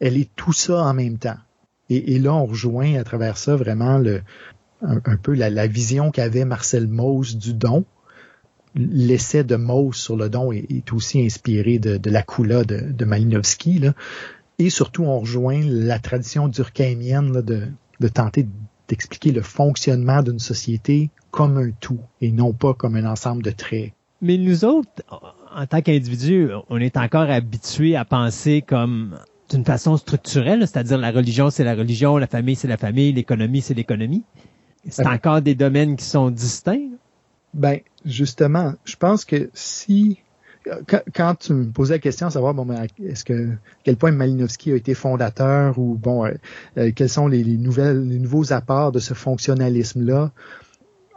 [0.01, 1.39] Elle est tout ça en même temps.
[1.93, 4.01] Et, là, on rejoint à travers ça vraiment
[4.81, 7.85] un, peu la, vision qu'avait Marcel Mauss du don.
[8.77, 13.81] L'essai de Mauss sur le don est, aussi inspiré de, la Kula de, de Malinowski.
[13.81, 13.95] Là.
[14.61, 17.67] Et surtout, on rejoint la tradition durkheimienne de,
[17.99, 18.47] de tenter
[18.87, 23.51] d'expliquer le fonctionnement d'une société comme un tout et non pas comme un ensemble de
[23.51, 23.93] traits.
[24.23, 24.91] Mais nous autres,
[25.55, 29.19] en tant qu'individus, on est encore habitués à penser comme
[29.49, 33.61] d'une façon structurelle, c'est-à-dire la religion, c'est la religion, la famille, c'est la famille, l'économie,
[33.61, 34.23] c'est l'économie.
[34.89, 36.89] C'est encore des domaines qui sont distincts.
[37.53, 40.19] Ben, justement, je pense que si
[41.15, 43.51] quand, tu me posais la question de savoir bon ben, est-ce que
[43.83, 46.33] quel point Malinowski a été fondateur ou bon euh,
[46.77, 50.31] euh, quels sont les, nouvelles les nouveaux apports de ce fonctionnalisme là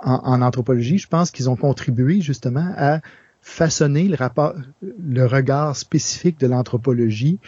[0.04, 3.00] en, anthropologie je pense qu'ils ont contribué justement à
[3.42, 7.40] façonner le rapport le regard spécifique de l'anthropologie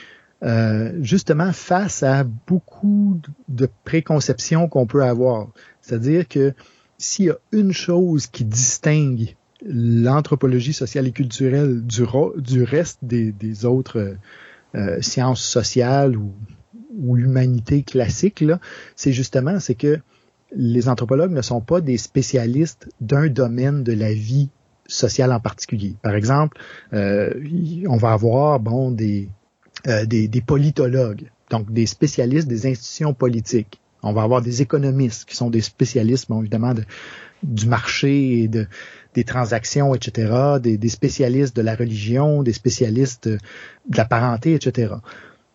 [0.44, 5.48] euh, justement face à beaucoup de préconceptions qu'on peut avoir.
[5.82, 6.54] C'est-à-dire que
[6.98, 9.36] s'il y a une chose qui distingue
[9.66, 14.16] l'anthropologie sociale et culturelle du, reste des, autres
[14.76, 16.34] euh, sciences sociales ou,
[16.96, 18.44] ou humanités classiques,
[18.96, 20.00] c'est justement c'est que
[20.52, 24.50] les anthropologues ne sont pas des spécialistes d'un domaine de la vie
[24.88, 25.96] sociale en particulier.
[26.02, 26.58] Par exemple,
[26.94, 27.34] euh,
[27.88, 29.30] on va avoir bon des,
[29.88, 33.80] euh, des, des politologues, donc des spécialistes des institutions politiques.
[34.04, 36.84] On va avoir des économistes qui sont des spécialistes, bon, évidemment, de,
[37.42, 38.68] du marché et de,
[39.16, 43.40] des transactions, etc., des, des, spécialistes de la religion, des spécialistes de
[43.98, 44.96] la parenté, etc.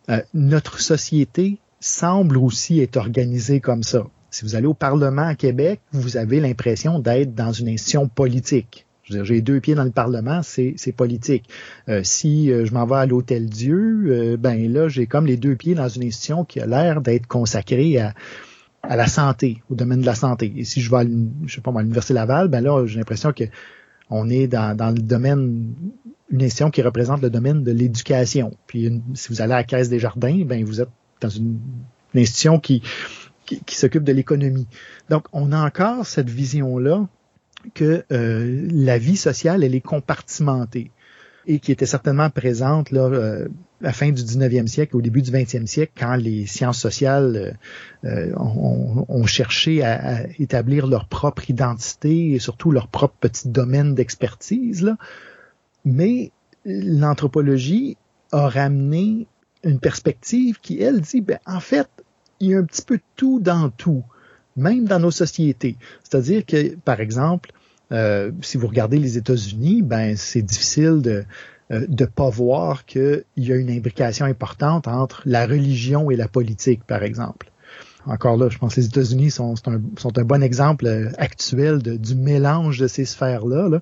[0.08, 4.04] Euh, notre société semble aussi être organisée comme ça.
[4.30, 8.86] Si vous allez au Parlement à Québec, vous avez l'impression d'être dans une institution politique.
[9.10, 11.48] J'ai deux pieds dans le Parlement, c'est politique.
[11.88, 15.36] Euh, si euh, je m'en vais à l'Hôtel Dieu, euh, ben là, j'ai comme les
[15.36, 18.14] deux pieds dans une institution qui a l'air d'être consacrée à,
[18.82, 20.52] à la santé, au domaine de la santé.
[20.56, 21.04] Et si je vais à,
[21.46, 23.44] je l'Université Laval, ben là, j'ai l'impression que
[24.10, 25.72] on est dans, dans le domaine,
[26.30, 28.52] une institution qui représente le domaine de l'éducation.
[28.66, 30.88] Puis si vous allez à la Caisse des Jardins, ben vous êtes
[31.20, 31.58] dans une
[32.14, 32.82] institution qui,
[33.50, 34.68] qui, qui s'occupe de l'économie.
[35.08, 37.08] Donc, on a encore cette vision-là
[37.74, 40.90] que euh, la vie sociale, elle est compartimentée
[41.46, 43.48] et qui était certainement présente là, euh,
[43.80, 47.58] à la fin du 19e siècle, au début du 20e siècle, quand les sciences sociales
[48.04, 53.48] euh, ont, ont, cherché à, à, établir leur propre identité et surtout leur propre petit
[53.48, 54.94] domaine d'expertise.
[55.84, 56.30] Mais
[56.64, 57.96] l'anthropologie
[58.32, 59.26] a ramené
[59.64, 61.88] une perspective qui, elle, dit, ben, en fait,
[62.40, 64.04] il y a un petit peu tout dans tout
[64.56, 65.76] même dans nos sociétés.
[66.02, 67.52] C'est-à-dire que, par exemple,
[67.92, 71.24] euh, si vous regardez les États-Unis, ben c'est difficile de
[71.72, 76.28] euh, de pas voir qu'il y a une imbrication importante entre la religion et la
[76.28, 77.50] politique, par exemple.
[78.06, 82.14] Encore là, je pense que les États-Unis sont, sont, un, bon exemple euh, actuel du
[82.16, 83.68] mélange de ces sphères-là.
[83.68, 83.80] Là.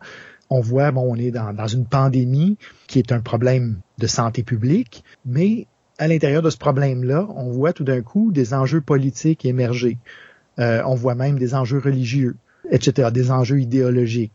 [0.50, 4.42] On voit, bon, on est dans, dans une pandémie qui est un problème de santé
[4.42, 5.66] publique, mais
[5.98, 9.98] à l'intérieur de ce problème-là, on voit tout d'un coup des enjeux politiques émerger.
[10.58, 12.36] Euh, on voit même des enjeux religieux,
[12.70, 14.32] etc., des enjeux idéologiques.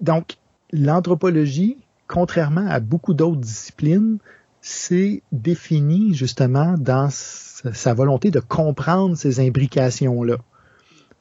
[0.00, 0.36] Donc,
[0.72, 1.76] l'anthropologie,
[2.06, 4.18] contrairement à beaucoup d'autres disciplines,
[4.60, 10.36] s'est définie justement dans sa volonté de comprendre ces imbrications-là.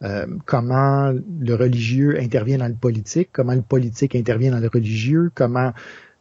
[0.04, 5.32] Euh, comment le religieux intervient dans le politique, comment le politique intervient dans le religieux,
[5.34, 5.74] comment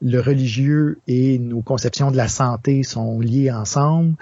[0.02, 4.14] le religieux et nos conceptions de la santé sont liés ensemble,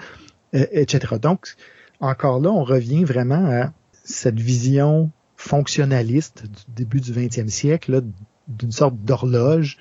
[0.53, 1.15] euh, etc.
[1.21, 1.55] Donc,
[1.99, 3.73] encore là, on revient vraiment à
[4.03, 8.03] cette vision fonctionnaliste du début du 20e siècle,
[8.47, 9.77] d'une sorte d'horloge,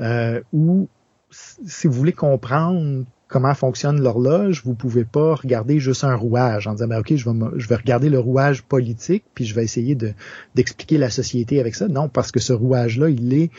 [0.00, 0.88] euh, où
[1.30, 6.74] si vous voulez comprendre comment fonctionne l'horloge, vous pouvez pas regarder juste un rouage en
[6.74, 10.12] disant ben, ok je vais je regarder le rouage politique puis je vais essayer de
[10.54, 11.88] d'expliquer la société avec ça.
[11.88, 13.50] Non parce que ce rouage là il est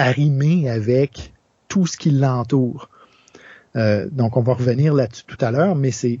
[0.00, 1.32] arrimé avec
[1.68, 2.88] tout ce qui l'entoure.
[3.76, 6.18] Euh, donc on va revenir là-dessus tout à l'heure, mais c'est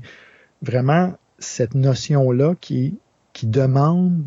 [0.62, 2.98] vraiment cette notion-là qui,
[3.32, 4.22] qui demande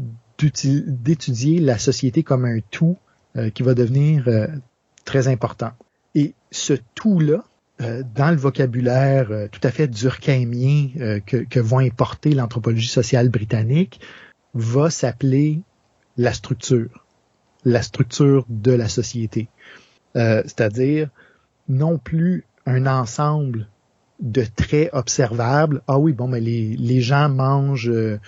[0.88, 2.98] d'étudier la société comme un tout
[3.36, 4.48] euh, qui va devenir euh,
[5.06, 5.72] très important.
[6.16, 7.44] Et ce tout-là,
[7.82, 14.00] euh, dans le vocabulaire tout à fait durkheimien que, que va importer l'anthropologie sociale britannique,
[14.54, 15.62] va s'appeler
[16.18, 17.03] la structure,
[17.66, 19.48] la structure de la société.
[20.16, 21.10] C'est-à-dire
[21.68, 23.68] non plus un ensemble
[24.20, 25.82] de traits observables.
[25.88, 28.20] Ah oui, bon, mais les, les gens mangent euh,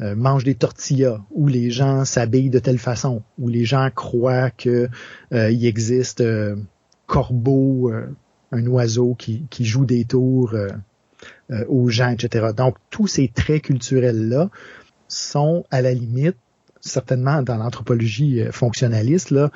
[0.00, 4.50] euh, mangent des tortillas, ou les gens s'habillent de telle façon, ou les gens croient
[4.50, 4.88] que
[5.32, 6.24] euh, existe
[7.06, 7.92] corbeau,
[8.50, 10.54] un oiseau qui, qui joue des tours
[11.68, 12.48] aux gens, etc.
[12.56, 14.50] Donc tous ces traits culturels là
[15.06, 16.36] sont à la limite
[16.88, 19.50] certainement dans l'anthropologie fonctionnaliste là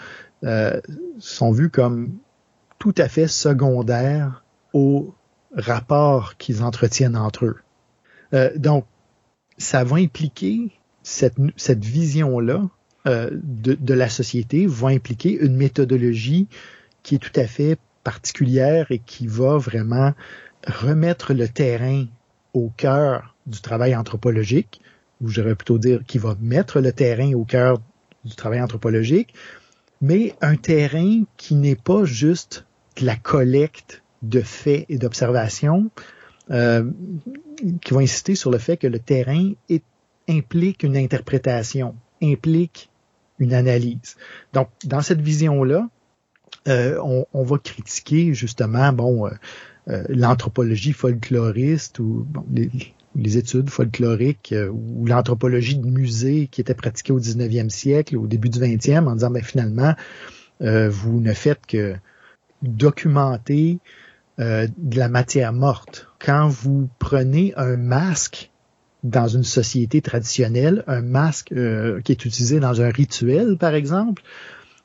[1.19, 2.19] sont vus comme
[2.79, 5.15] tout à fait secondaires au
[5.53, 7.57] rapport qu'ils entretiennent entre eux.
[8.35, 8.85] Euh, donc,
[9.57, 10.71] ça va impliquer
[11.03, 11.39] cette,
[11.85, 12.69] vision-là
[13.07, 16.49] euh, de, de, la société, va impliquer une méthodologie
[17.03, 20.13] qui est tout à fait particulière et qui va vraiment
[20.67, 22.05] remettre le terrain
[22.53, 24.81] au cœur du travail anthropologique,
[25.21, 27.79] ou j'aurais plutôt dire qui va mettre le terrain au cœur
[28.25, 29.35] du travail anthropologique,
[30.01, 32.67] mais un terrain qui n'est pas juste
[32.97, 35.91] de la collecte de faits et d'observations
[36.51, 36.91] euh,
[37.83, 39.85] qui vont insister sur le fait que le terrain est,
[40.29, 42.91] implique une interprétation, implique
[43.39, 44.17] une analyse.
[44.53, 45.89] Donc, dans cette vision-là,
[46.67, 49.31] euh, on, on, va critiquer justement, bon, euh,
[49.89, 52.71] euh l'anthropologie folkloriste ou bon, les,
[53.15, 58.27] les études folkloriques euh, ou l'anthropologie de musée qui était pratiquée au 19e siècle, au
[58.27, 59.95] début du 20e, en disant, ben, finalement,
[60.63, 61.95] euh, vous ne faites que
[62.63, 63.79] documenter
[64.39, 66.07] de la matière morte.
[66.21, 68.53] Quand vous prenez un masque
[69.03, 74.23] dans une société traditionnelle, un masque qui est utilisé dans un rituel, par exemple,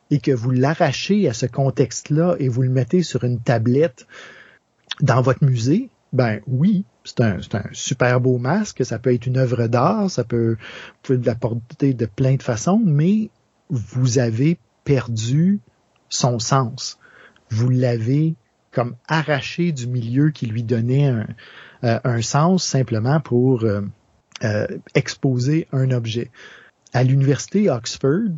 [0.09, 4.07] et que vous l'arrachez à ce contexte-là et vous le mettez sur une tablette
[5.01, 9.37] dans votre musée, ben oui, c'est un, un, super beau masque, ça peut être une
[9.37, 13.29] œuvre d'art, ça peut, vous pouvez l'apporter de plein de façons, mais
[13.69, 15.59] vous avez perdu
[16.09, 16.99] son sens.
[17.49, 18.35] Vous l'avez
[18.71, 21.27] comme arraché du milieu qui lui donnait un,
[21.83, 23.81] euh, sens simplement pour euh,
[24.43, 26.31] euh, exposer un objet.
[26.93, 28.31] À l'université Oxford,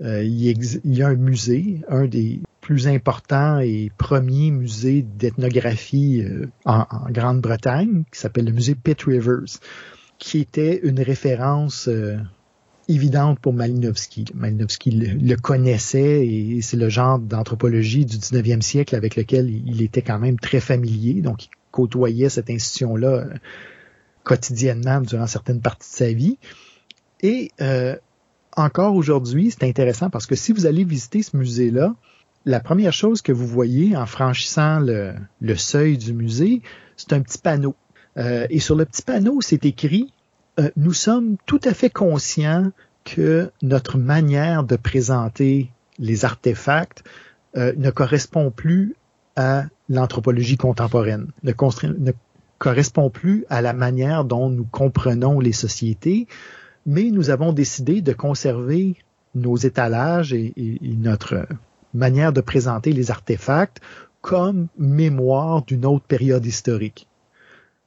[0.00, 6.86] il, y a un musée, un des plus important et premier musée d'ethnographie euh, en,
[7.10, 9.58] Grande-Bretagne, qui s'appelle le musée Pitt Rivers,
[10.18, 12.16] qui était une référence euh,
[12.88, 14.26] évidente pour Malinowski.
[14.34, 20.02] Malinowski le, connaissait et c'est le genre d'anthropologie du 19e siècle avec lequel il était
[20.02, 23.34] quand même très familier, donc il côtoyait cette institution-là euh,
[24.22, 26.38] quotidiennement durant certaines parties de sa vie.
[27.22, 27.50] Et
[28.56, 31.94] encore aujourd'hui, c'est intéressant parce que si vous allez visiter ce musée-là,
[32.44, 36.62] la première chose que vous voyez en franchissant le, seuil du musée,
[36.96, 37.76] c'est un petit panneau.
[38.16, 40.12] Euh, et sur le petit panneau, c'est écrit
[40.58, 42.72] euh, Nous sommes tout à fait conscients
[43.04, 47.04] que notre manière de présenter les artefacts
[47.56, 48.94] euh, ne correspond plus
[49.36, 51.52] à l'anthropologie contemporaine, ne,
[51.98, 52.12] ne,
[52.58, 56.26] correspond plus à la manière dont nous comprenons les sociétés,
[56.86, 58.96] mais nous avons décidé de conserver
[59.34, 61.46] nos étalages et notre
[61.94, 63.80] manière de présenter les artefacts
[64.20, 67.08] comme mémoire d'une autre période historique.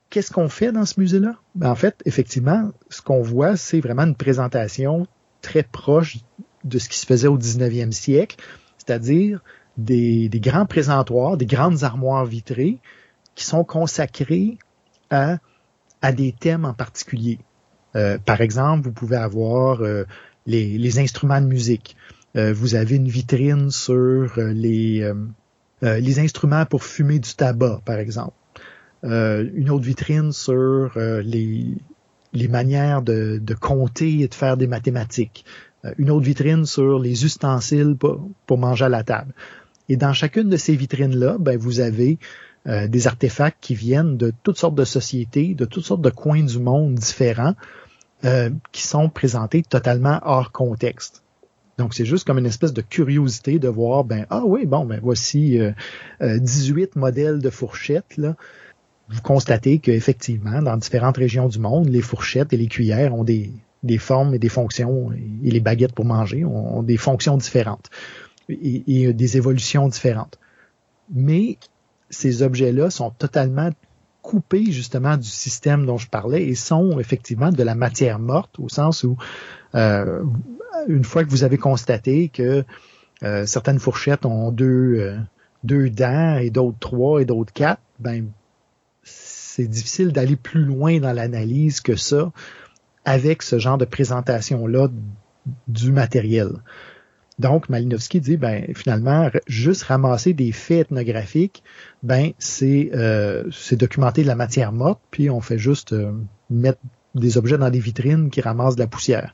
[0.10, 1.36] Qu'est-ce qu'on fait dans ce musée-là?
[1.56, 5.08] Ben, en fait, effectivement, ce qu'on voit, c'est vraiment une présentation
[5.42, 6.18] très proche
[6.64, 8.38] de ce qui se faisait au 19e siècle,
[8.78, 9.42] c'est-à-dire
[9.78, 12.80] des, grands présentoirs, des grandes armoires vitrées
[13.36, 14.58] qui sont consacrées
[15.10, 15.38] à,
[16.14, 17.40] des thèmes en particulier.
[17.96, 20.06] Euh, par exemple, vous pouvez avoir euh,
[20.46, 21.96] les, instruments de musique.
[22.36, 27.82] Euh, vous avez une vitrine sur euh, les, euh, les instruments pour fumer du tabac,
[27.86, 28.36] par exemple.
[29.04, 31.78] une autre vitrine sur les,
[32.50, 35.46] manières de, compter et de faire des mathématiques.
[36.00, 39.32] une autre vitrine sur les ustensiles pour, pour, manger à la table.
[39.90, 42.18] Et dans chacune de ces vitrines-là, ben, vous avez
[42.66, 46.58] des artefacts qui viennent de toutes sortes de sociétés, de toutes sortes de coins du
[46.58, 47.54] monde différents,
[48.72, 51.25] qui sont présentés totalement hors contexte.
[51.78, 55.00] Donc, c'est juste comme une espèce de curiosité de voir, ben, ah oui, bon, ben,
[55.02, 55.72] voici euh,
[56.22, 58.36] 18 euh, modèles de fourchettes, là.
[59.10, 63.52] Vous constatez qu'effectivement, dans différentes régions du monde, les fourchettes et les cuillères ont des,
[63.86, 67.90] des formes et des fonctions, et les baguettes pour manger ont, des fonctions différentes
[68.50, 70.40] et, des évolutions différentes.
[71.14, 71.60] Mais
[72.10, 73.70] ces objets-là sont totalement
[74.24, 78.70] coupés justement du système dont je parlais et sont effectivement de la matière morte au
[78.70, 79.18] sens où
[79.76, 82.64] une fois que vous avez constaté que
[83.24, 85.18] euh, certaines fourchettes ont deux, euh,
[85.64, 88.28] deux dents et d'autres trois et d'autres quatre, ben
[89.04, 92.32] c'est difficile d'aller plus loin dans l'analyse que ça
[93.06, 94.90] avec ce genre de présentation-là
[95.68, 96.50] du matériel.
[97.38, 101.64] Donc, Malinowski dit, ben, finalement, juste ramasser des faits ethnographiques,
[102.02, 106.14] ben, c'est euh, documenter de la matière morte, puis on fait juste euh,
[106.50, 106.80] mettre
[107.16, 109.34] des objets dans des vitrines qui ramassent de la poussière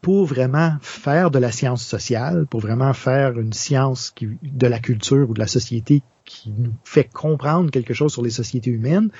[0.00, 5.28] pour vraiment faire de la science sociale, pour vraiment faire une science de la culture
[5.28, 9.10] ou de la société qui nous fait comprendre quelque chose sur les sociétés humaines,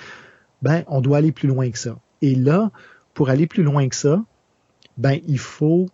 [0.62, 1.98] ben, on doit aller plus loin que ça.
[2.22, 2.70] Et là,
[3.14, 4.22] pour aller plus loin que ça,
[4.96, 5.86] ben, il faut,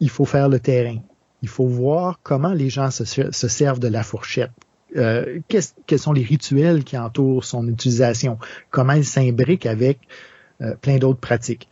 [0.00, 0.98] il faut faire le terrain.
[1.42, 4.52] Il faut voir comment les gens se, se servent de la fourchette.
[4.96, 8.38] Euh, quels sont les rituels qui entourent son utilisation?
[8.70, 10.00] Comment ils s'imbriquent avec
[10.62, 11.68] euh, plein d'autres pratiques?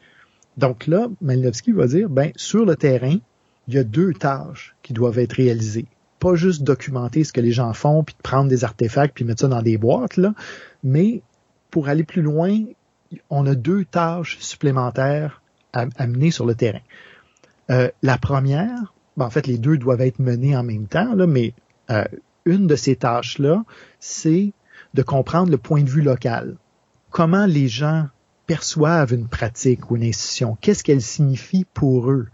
[0.56, 3.16] Donc là, Malinowski va dire, ben, sur le terrain,
[3.68, 5.86] il y a deux tâches qui doivent être réalisées.
[6.18, 9.48] Pas juste documenter ce que les gens font, puis prendre des artefacts, puis mettre ça
[9.48, 10.34] dans des boîtes, là,
[10.82, 11.22] mais
[11.70, 12.58] pour aller plus loin,
[13.30, 16.80] on a deux tâches supplémentaires à, mener sur le terrain.
[17.70, 21.26] Euh, la première, ben, en fait, les deux doivent être menées en même temps, là,
[21.26, 21.54] mais
[21.90, 22.04] euh,
[22.46, 23.64] une de ces tâches-là,
[24.00, 24.52] c'est
[24.94, 26.56] de comprendre le point de vue local.
[27.10, 28.08] Comment les gens
[28.48, 32.26] perçoivent une pratique ou une institution, qu'est-ce qu'elle signifie pour eux?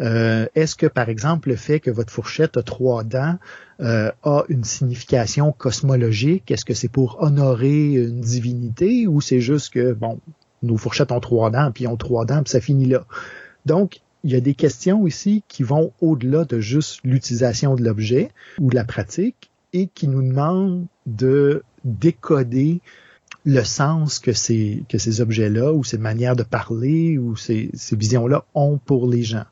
[0.00, 3.38] Euh, est-ce que, par exemple, le fait que votre fourchette a trois dents
[3.80, 6.50] euh, a une signification cosmologique?
[6.50, 10.18] Est-ce que c'est pour honorer une divinité ou c'est juste que, bon,
[10.62, 13.04] nos fourchettes ont trois dents, puis ont trois dents, puis ça finit là?
[13.64, 18.30] Donc, il y a des questions ici qui vont au-delà de juste l'utilisation de l'objet
[18.58, 22.80] ou de la pratique et qui nous demandent de décoder
[23.44, 24.84] le sens que ces,
[25.20, 29.46] objets-là ou ces manières de parler ou ces, ces visions-là ont pour les gens.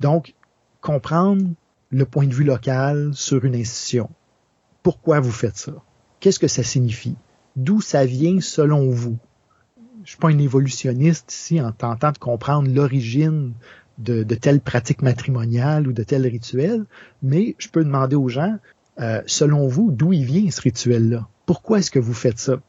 [0.00, 0.34] Donc,
[0.80, 1.46] comprendre
[1.90, 4.10] le point de vue local sur une institution.
[4.82, 5.72] Pourquoi vous faites ça?
[6.20, 7.16] Qu'est-ce que ça signifie?
[7.56, 9.18] D'où ça vient selon vous?
[10.04, 13.52] Je suis pas un évolutionniste ici en tentant de comprendre l'origine
[13.98, 16.86] de, de, telle pratique matrimoniale ou de tel rituel,
[17.22, 18.56] mais je peux demander aux gens,
[19.00, 21.28] euh, selon vous, d'où il vient ce rituel-là?
[21.44, 22.60] Pourquoi est-ce que vous faites ça?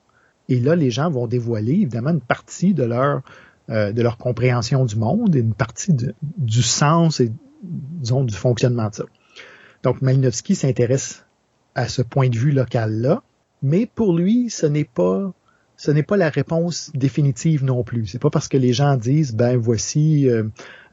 [0.50, 3.22] Et là, les gens vont dévoiler évidemment une partie de leur
[3.70, 5.96] euh, de leur compréhension du monde et une partie
[6.38, 7.32] du sens et
[7.64, 9.04] disons du fonctionnement de ça.
[9.84, 11.26] Donc Malinowski s'intéresse
[11.76, 13.22] à ce point de vue local-là,
[13.62, 15.32] mais pour lui, ce n'est pas
[15.78, 18.06] ce n'est pas la réponse définitive non plus.
[18.06, 20.44] C'est pas parce que les gens disent ben voici euh,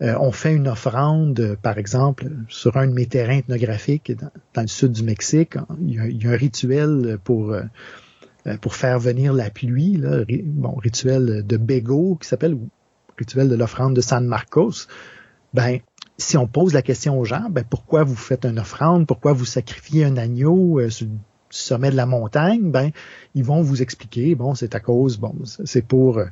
[0.01, 4.13] euh, on fait une offrande par exemple sur un de mes terrains ethnographiques
[4.55, 7.63] dans, le sud du Mexique, il y a, un rituel pour euh,
[8.61, 12.57] pour faire venir la pluie, là, bon, rituel de Bego qui s'appelle
[13.19, 14.87] rituel de l'offrande de San Marcos,
[15.53, 15.79] ben,
[16.17, 19.45] si on pose la question aux gens, ben, pourquoi vous faites une offrande, pourquoi vous
[19.45, 21.07] sacrifiez un agneau euh, sur
[21.51, 22.91] sommet de la montagne, ben,
[23.35, 25.35] ils vont vous expliquer, bon, c'est à cause, bon,
[25.65, 26.27] c'est pour, euh,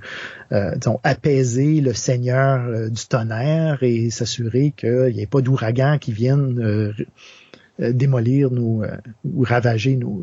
[0.53, 6.93] euh apaiser le seigneur du tonnerre et s'assurer qu'il n'y ait pas d'ouragan qui viennent
[7.79, 8.83] démolir nos,
[9.25, 10.23] ou ravager nos,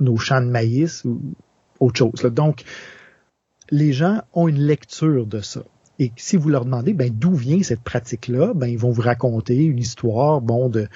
[0.00, 1.20] nos champs de maïs ou
[1.80, 2.22] autre chose.
[2.32, 2.64] Donc,
[3.70, 5.62] les gens ont une lecture de ça.
[5.98, 9.56] Et si vous leur demandez ben, d'où vient cette pratique-là, ben, ils vont vous raconter
[9.56, 10.88] une histoire bon, de,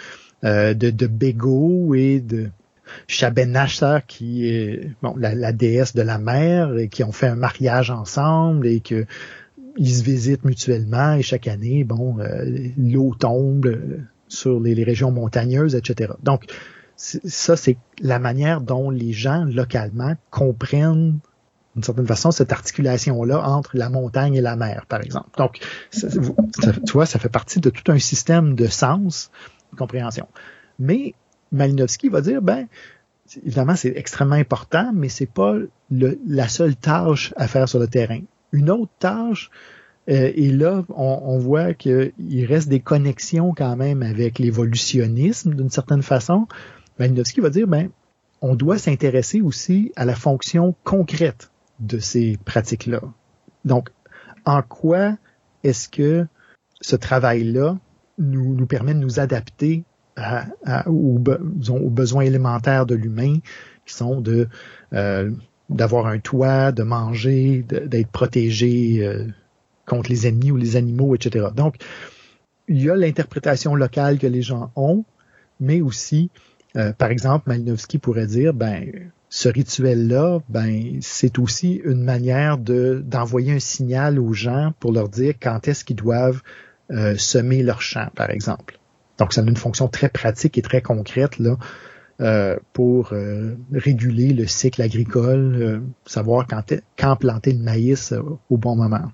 [0.44, 2.50] euh, de, de Bégo et de
[3.09, 7.90] Shabenasha, qui est bon, la, déesse de la mer, et qui ont fait un mariage
[7.90, 9.07] ensemble et que
[9.78, 12.44] ils se visitent mutuellement et chaque année, bon, euh,
[12.76, 13.74] l'eau tombe
[14.28, 16.12] sur les, les, régions montagneuses, etc.
[16.22, 16.44] Donc,
[16.97, 21.18] ça, c'est la manière dont les gens localement comprennent
[21.74, 25.30] d'une certaine façon cette articulation-là entre la montagne et la mer, par exemple.
[25.38, 25.59] Donc,
[25.90, 29.30] ça, tu vois, ça fait partie de tout un système de sens,
[29.72, 30.26] de compréhension.
[30.78, 31.14] Mais
[31.51, 32.66] Malinowski va dire, ben,
[33.45, 35.57] évidemment, c'est extrêmement important, mais c'est pas
[35.90, 38.20] la seule tâche à faire sur le terrain.
[38.53, 39.51] Une autre tâche,
[40.11, 42.12] euh, et là, on, on voit qu'il
[42.47, 46.47] reste des connexions quand même avec l'évolutionnisme d'une certaine façon.
[47.03, 47.90] Malinowski va dire, ben,
[48.42, 51.50] on doit s'intéresser aussi à la fonction concrète
[51.80, 53.00] de ces pratiques-là.
[53.64, 53.90] Donc,
[54.44, 55.16] en quoi
[55.64, 56.26] est-ce que
[56.80, 57.76] ce travail-là
[58.18, 59.82] nous, permet de nous adapter
[60.86, 63.38] aux, besoins élémentaires de l'humain,
[63.84, 64.22] qui sont
[64.92, 65.30] euh,
[65.70, 69.26] d'avoir un toit, de manger, d'être protégé euh,
[69.86, 71.48] contre les ennemis ou les animaux, etc.
[71.53, 71.76] Donc,
[72.68, 75.05] il y a l'interprétation locale que les gens ont,
[75.59, 76.30] mais aussi
[76.77, 83.03] euh, par exemple, Malinowski pourrait dire, ben, ce rituel-là, ben, c'est aussi une manière de
[83.05, 86.43] d'envoyer un signal aux gens pour leur dire quand est-ce qu'ils doivent
[86.91, 88.79] euh, semer leur champ, par exemple.
[89.18, 91.57] Donc, ça a une fonction très pratique et très concrète là
[92.20, 93.12] euh, pour
[93.73, 98.14] réguler le cycle agricole, savoir quand, quand planter le maïs
[98.51, 99.11] au bon moment.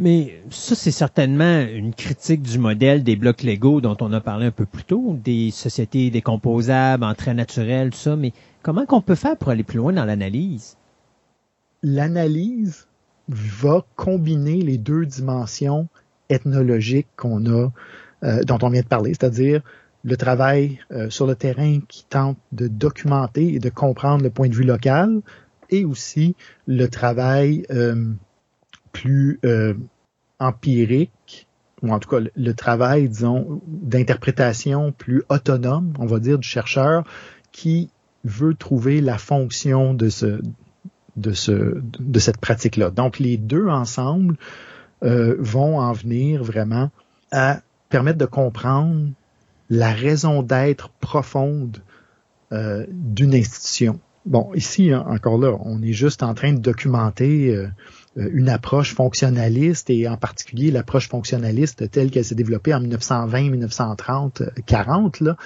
[0.00, 4.46] Mais ça, c'est certainement une critique du modèle des blocs Lego dont on a parlé
[4.46, 8.14] un peu plus tôt, des sociétés décomposables, en train naturel, tout ça.
[8.14, 8.32] Mais
[8.62, 10.76] comment qu'on peut faire pour aller plus loin dans l'analyse?
[11.82, 12.86] L'analyse
[13.28, 15.88] va combiner les deux dimensions
[16.28, 17.72] ethnologiques qu'on a,
[18.22, 19.62] euh, dont on vient de parler, c'est-à-dire
[20.04, 24.48] le travail euh, sur le terrain qui tente de documenter et de comprendre le point
[24.48, 25.22] de vue local,
[25.70, 26.36] et aussi
[26.66, 28.12] le travail euh,
[28.92, 29.74] plus euh,
[30.38, 31.46] empirique,
[31.82, 37.04] ou en tout cas le, travail, disons, d'interprétation plus autonome, on va dire, du chercheur
[37.52, 37.90] qui
[38.24, 40.40] veut trouver la fonction de ce
[41.16, 42.90] de ce de cette pratique-là.
[42.90, 44.36] Donc les deux ensemble
[45.02, 46.90] euh, vont en venir vraiment
[47.30, 49.10] à permettre de comprendre
[49.70, 51.78] la raison d'être profonde
[52.52, 54.00] euh, d'une institution.
[54.26, 57.54] Bon, ici, encore là, on est juste en train de documenter
[58.18, 64.42] une approche fonctionnaliste et en particulier l'approche fonctionnaliste telle qu'elle s'est développée en 1920, 1930,
[64.66, 65.20] 40.
[65.20, 65.36] Là,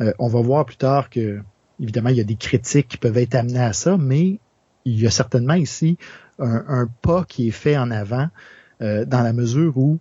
[0.00, 1.40] euh, on va voir plus tard que
[1.80, 4.38] évidemment il y a des critiques qui peuvent être amenées à ça, mais
[4.84, 5.98] il y a certainement ici
[6.38, 8.28] un, pas qui est fait en avant
[8.80, 9.98] euh, dans la mesure où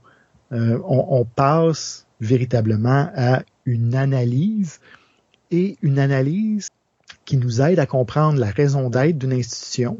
[0.51, 4.79] on, on passe véritablement à une analyse
[5.49, 6.69] et une analyse
[7.25, 9.97] qui nous aide à comprendre la raison d'être d'une institution,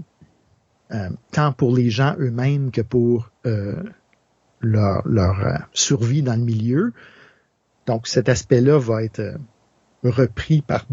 [1.31, 6.93] tant pour les gens eux-mêmes que pour leur, leur survie dans le milieu.
[7.87, 9.37] Donc cet aspect-là va être
[10.03, 10.85] repris par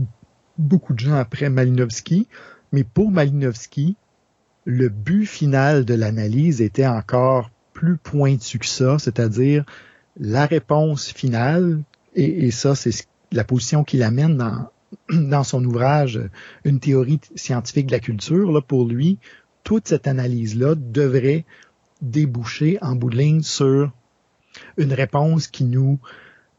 [0.58, 2.28] beaucoup de gens après Malinowski,
[2.72, 3.96] mais pour Malinowski,
[4.64, 9.64] le but final de l'analyse était encore plus pointu que ça, c'est-à-dire
[10.18, 11.80] la réponse finale,
[12.14, 14.68] et, ça c'est la position qu'il amène dans,
[15.10, 16.20] dans son ouvrage
[16.64, 19.18] Une théorie scientifique de la culture, là, pour lui,
[19.68, 21.44] toute cette analyse-là devrait
[22.00, 23.92] déboucher en bout de ligne sur
[24.78, 25.98] une réponse qui nous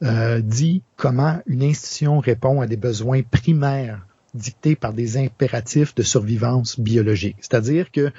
[0.04, 4.06] euh, dit comment une institution répond à des besoins primaires
[4.36, 7.38] dictés par des impératifs de survivance biologique.
[7.40, 8.12] C'est-à-dire que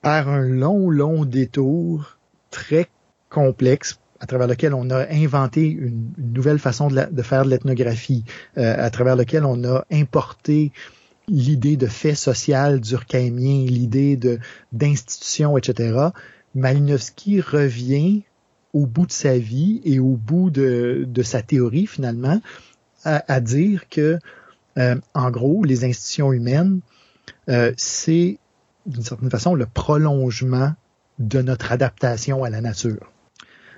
[0.00, 2.16] par un long, long détour
[2.50, 2.88] très
[3.28, 8.24] complexe à travers lequel on a inventé une, nouvelle façon de, faire de l'ethnographie,
[8.56, 10.72] euh, à travers lequel on a importé
[11.28, 14.38] l'idée de fait social durkheimien, l'idée de
[14.72, 16.08] d'institution, etc.
[16.54, 18.22] Malinowski revient
[18.72, 22.40] au bout de sa vie et au bout de, de sa théorie finalement
[23.04, 24.18] à, à dire que
[24.78, 26.80] euh, en gros les institutions humaines
[27.48, 28.38] euh, c'est
[28.86, 30.72] d'une certaine façon le prolongement
[31.18, 33.12] de notre adaptation à la nature.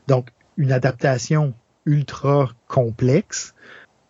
[0.09, 1.55] Donc une adaptation
[1.85, 3.55] ultra complexe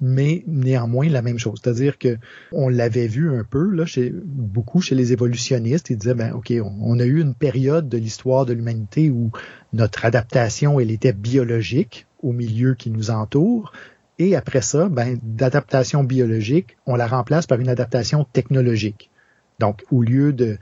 [0.01, 1.60] mais néanmoins la même chose.
[1.62, 2.18] C'est-à-dire que
[2.52, 5.90] on l'avait vu un peu là, chez beaucoup chez les évolutionnistes.
[5.90, 9.31] Ils disaient ben ok, on, a eu une période de l'histoire de l'humanité où
[9.73, 13.73] notre adaptation elle était biologique au milieu qui nous entoure.
[14.18, 19.10] Et après ça, ben, d'adaptation biologique, on la remplace par une adaptation technologique.
[19.59, 20.56] Donc, au lieu de,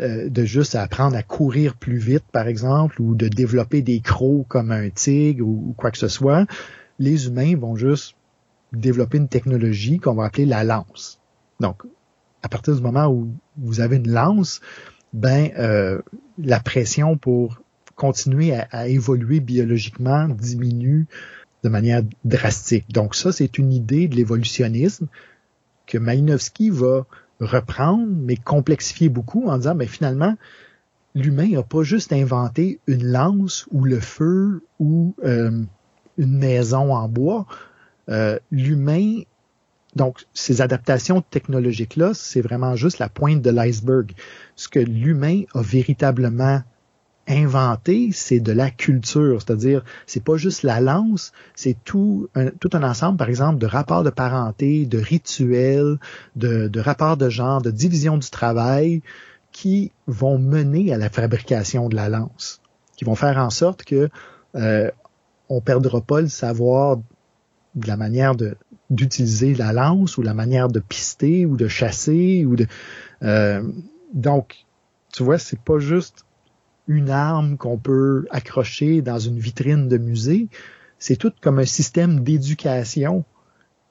[0.00, 4.46] euh, de juste apprendre à courir plus vite, par exemple, ou de développer des crocs
[4.48, 6.46] comme un tigre ou quoi que ce soit,
[6.98, 8.14] les humains vont juste
[8.76, 11.20] développer une technologie qu'on va appeler la lance.
[11.60, 11.82] Donc,
[12.42, 14.60] à partir du moment où vous avez une lance,
[15.12, 16.00] ben euh,
[16.38, 17.60] la pression pour
[17.94, 21.06] continuer à, évoluer biologiquement diminue
[21.62, 22.92] de manière drastique.
[22.92, 25.06] Donc ça, c'est une idée de l'évolutionnisme
[25.86, 27.06] que Malinowski va
[27.40, 30.36] reprendre, mais complexifier beaucoup en disant, mais finalement,
[31.14, 35.62] l'humain n'a pas juste inventé une lance ou le feu ou euh,
[36.18, 37.46] une maison en bois.
[38.08, 39.22] Euh, l'humain,
[39.96, 44.12] donc ces adaptations technologiques-là, c'est vraiment juste la pointe de l'iceberg.
[44.56, 46.62] Ce que l'humain a véritablement
[47.26, 52.70] inventé, c'est de la culture, c'est-à-dire c'est pas juste la lance, c'est tout un, tout
[52.74, 55.98] un ensemble, par exemple, de rapports de parenté, de rituels,
[56.36, 59.02] de, de rapports de genre, de division du travail,
[59.52, 62.60] qui vont mener à la fabrication de la lance,
[62.96, 64.10] qui vont faire en sorte que
[64.56, 64.90] euh,
[65.48, 66.98] on perdra pas le savoir
[67.74, 68.56] de la manière de
[68.90, 72.66] d'utiliser la lance ou la manière de pister ou de chasser ou de
[73.22, 73.62] euh,
[74.12, 74.66] donc
[75.12, 76.24] tu vois c'est pas juste
[76.86, 80.48] une arme qu'on peut accrocher dans une vitrine de musée.
[80.98, 83.24] C'est tout comme un système d'éducation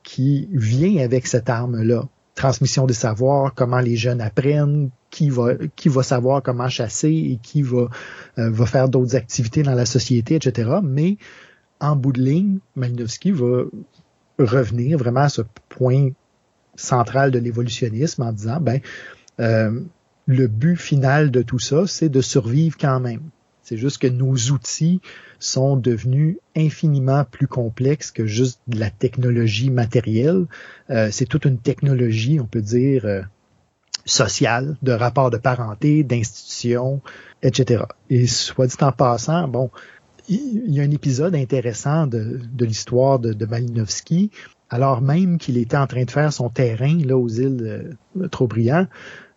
[0.04, 2.04] qui vient avec cette arme là
[2.36, 7.40] transmission des savoirs comment les jeunes apprennent qui va qui va savoir comment chasser et
[7.42, 7.90] qui va
[8.40, 11.18] euh, va faire d'autres activités dans la société etc mais
[11.84, 13.66] en bout de ligne, Malinowski va
[14.40, 16.12] revenir vraiment à ce point
[16.76, 18.80] central de l'évolutionnisme en disant, ben,
[19.42, 19.82] euh,
[20.26, 23.22] le but final de tout ça, c'est de survivre quand même.
[23.64, 25.02] C'est juste que nos outils
[25.40, 30.46] sont devenus infiniment plus complexes que juste la technologie matérielle.
[30.90, 33.22] Euh, c'est toute une technologie, on peut dire, euh,
[34.06, 37.02] sociale, de rapport de parenté, d'institutions,
[37.42, 37.84] etc.
[38.10, 39.70] Et soit dit en passant, bon,
[40.30, 44.32] il y a un épisode intéressant de, l'histoire de, Malinowski,
[44.70, 48.88] alors même qu'il était en train de faire son terrain là aux îles de Trobriand.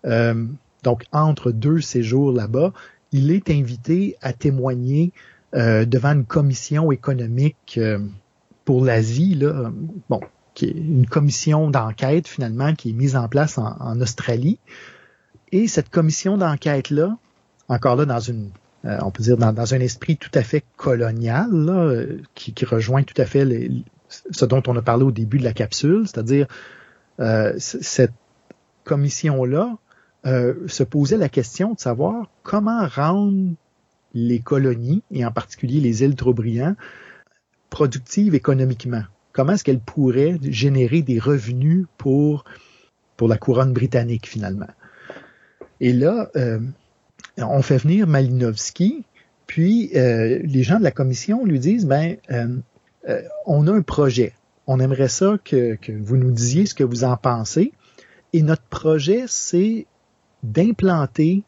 [0.05, 0.47] Euh,
[0.83, 2.73] donc entre deux séjours là-bas,
[3.13, 5.13] il est invité à témoigner
[5.55, 7.99] euh, devant une commission économique euh,
[8.65, 9.73] pour l'Asie, là,
[10.09, 10.21] bon,
[10.55, 14.59] qui est une commission d'enquête finalement qui est mise en place en, en Australie.
[15.53, 17.17] Et cette commission d'enquête là,
[17.69, 18.51] encore là dans une
[18.85, 23.25] euh, on peut dire dans, un esprit tout à fait colonial, qui, rejoint tout à
[23.25, 23.71] fait
[24.09, 26.47] ce dont on a parlé au début de la capsule, c'est-à-dire
[27.21, 28.13] euh, cette
[28.85, 29.77] commission-là
[30.27, 33.55] euh, se posait la question de savoir comment rendre
[34.15, 36.77] les colonies, et en particulier les îles Trobriand,
[37.71, 39.03] productives économiquement.
[39.33, 42.45] Comment est-ce qu'elles pourraient générer des revenus pour,
[43.17, 44.69] pour la couronne britannique finalement.
[45.81, 46.31] Et là,
[47.39, 49.05] on fait venir Malinowski,
[49.47, 52.57] puis euh, les gens de la commission lui disent, ben, euh,
[53.09, 54.35] euh, on a un projet.
[54.67, 57.73] On aimerait ça que, vous nous disiez ce que vous en pensez.
[58.33, 59.87] Et notre projet, c'est
[60.43, 61.45] d'implanter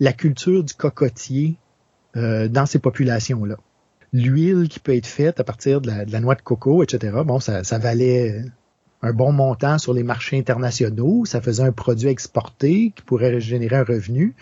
[0.00, 1.56] la culture du cocotier
[2.14, 3.56] dans ces populations-là.
[4.14, 7.62] L'huile qui peut être faite à partir de la, noix de coco, etc., bon, ça,
[7.62, 8.42] ça, valait
[9.02, 13.76] un bon montant sur les marchés internationaux, ça faisait un produit exporté qui pourrait générer
[13.76, 14.34] un revenu,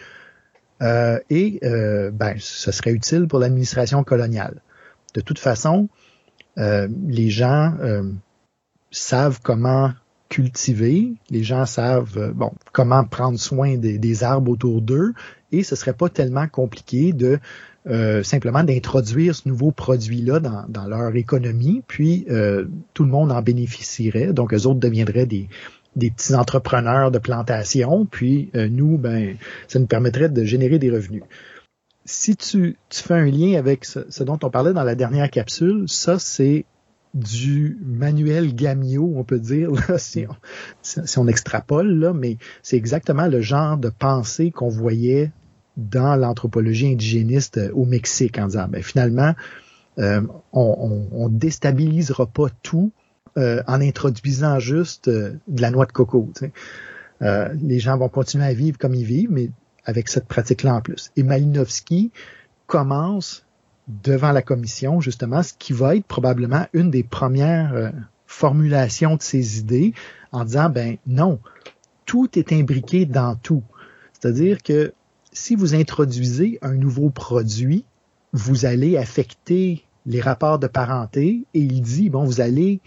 [0.82, 4.60] euh, et euh, ben, ce serait utile pour l'administration coloniale.
[5.14, 5.88] De toute façon,
[6.58, 8.02] euh, les gens euh,
[8.90, 9.92] savent comment
[10.28, 15.14] cultiver, les gens savent euh, bon comment prendre soin des, des arbres autour d'eux,
[15.52, 17.38] et ce serait pas tellement compliqué de
[17.86, 22.26] euh, simplement d'introduire ce nouveau produit-là dans, dans, leur économie, puis
[22.94, 24.32] tout le monde en bénéficierait.
[24.32, 25.48] Donc, eux autres deviendraient des,
[25.96, 29.36] des petits entrepreneurs de plantation, puis euh, nous, ben,
[29.68, 31.22] ça nous permettrait de générer des revenus.
[32.04, 35.84] Si tu, tu fais un lien avec ce, dont on parlait dans la dernière capsule,
[35.88, 36.64] ça c'est
[37.14, 40.34] du manuel Gamio, on peut dire, si, on,
[40.82, 45.30] si on extrapole, là, mais c'est exactement le genre de pensée qu'on voyait
[45.76, 49.34] dans l'anthropologie indigéniste euh, au Mexique en disant, ben, finalement,
[49.98, 50.20] euh,
[50.52, 52.92] on, on, déstabilisera pas tout
[53.36, 56.30] euh, en introduisant juste de la noix de coco.
[57.20, 59.50] les gens vont continuer à vivre comme ils vivent, mais
[59.84, 61.10] avec cette pratique-là en plus.
[61.16, 62.10] Et Malinowski
[62.66, 63.44] commence
[63.86, 67.92] devant la commission, justement, ce qui va être probablement une des premières
[68.26, 69.92] formulations de ses idées
[70.32, 71.38] en disant, ben non,
[72.06, 73.62] tout est imbriqué dans tout.
[74.12, 74.92] C'est-à-dire que
[75.32, 77.84] si vous introduisez un nouveau produit,
[78.32, 82.80] vous allez affecter les rapports de parenté et il dit, bon, vous allez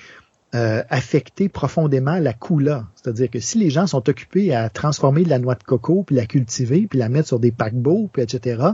[0.57, 2.87] euh, affecter profondément la coula.
[2.95, 6.15] C'est-à-dire que si les gens sont occupés à transformer de la noix de coco, puis
[6.15, 8.69] la cultiver, puis la mettre sur des paquebots, puis etc.,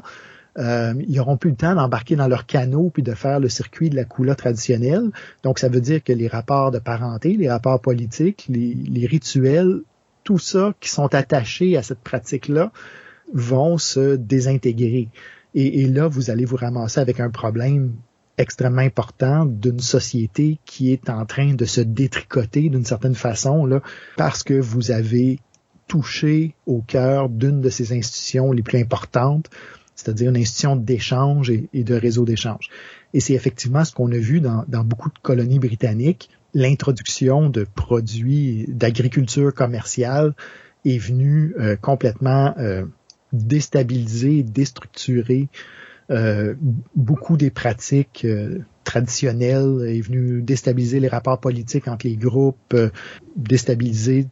[0.59, 3.89] euh, ils n'auront plus le temps d'embarquer dans leur canot puis de faire le circuit
[3.89, 5.09] de la coula traditionnelle.
[5.43, 9.81] Donc, ça veut dire que les rapports de parenté, les rapports politiques, les, les rituels,
[10.23, 12.71] tout ça qui sont attachés à cette pratique-là
[13.33, 15.09] vont se désintégrer.
[15.55, 17.91] Et, là, vous allez vous ramasser avec un problème
[18.37, 23.81] extrêmement important d'une société qui est en train de se détricoter d'une certaine façon, là,
[24.17, 25.39] parce que vous avez
[25.87, 29.49] touché au cœur d'une de ces institutions les plus importantes,
[29.95, 32.69] c'est-à-dire une institution d'échange et, de réseau d'échange.
[33.13, 38.65] Et c'est effectivement ce qu'on a vu dans, beaucoup de colonies britanniques, l'introduction de produits
[38.67, 40.33] d'agriculture commerciale
[40.85, 42.85] est venue euh, complètement euh,
[43.31, 45.47] déstabiliser, déstructurer
[46.95, 52.89] beaucoup des pratiques euh, traditionnelles, est venu déstabiliser les rapports politiques entre les groupes, euh,
[53.35, 54.27] déstabiliser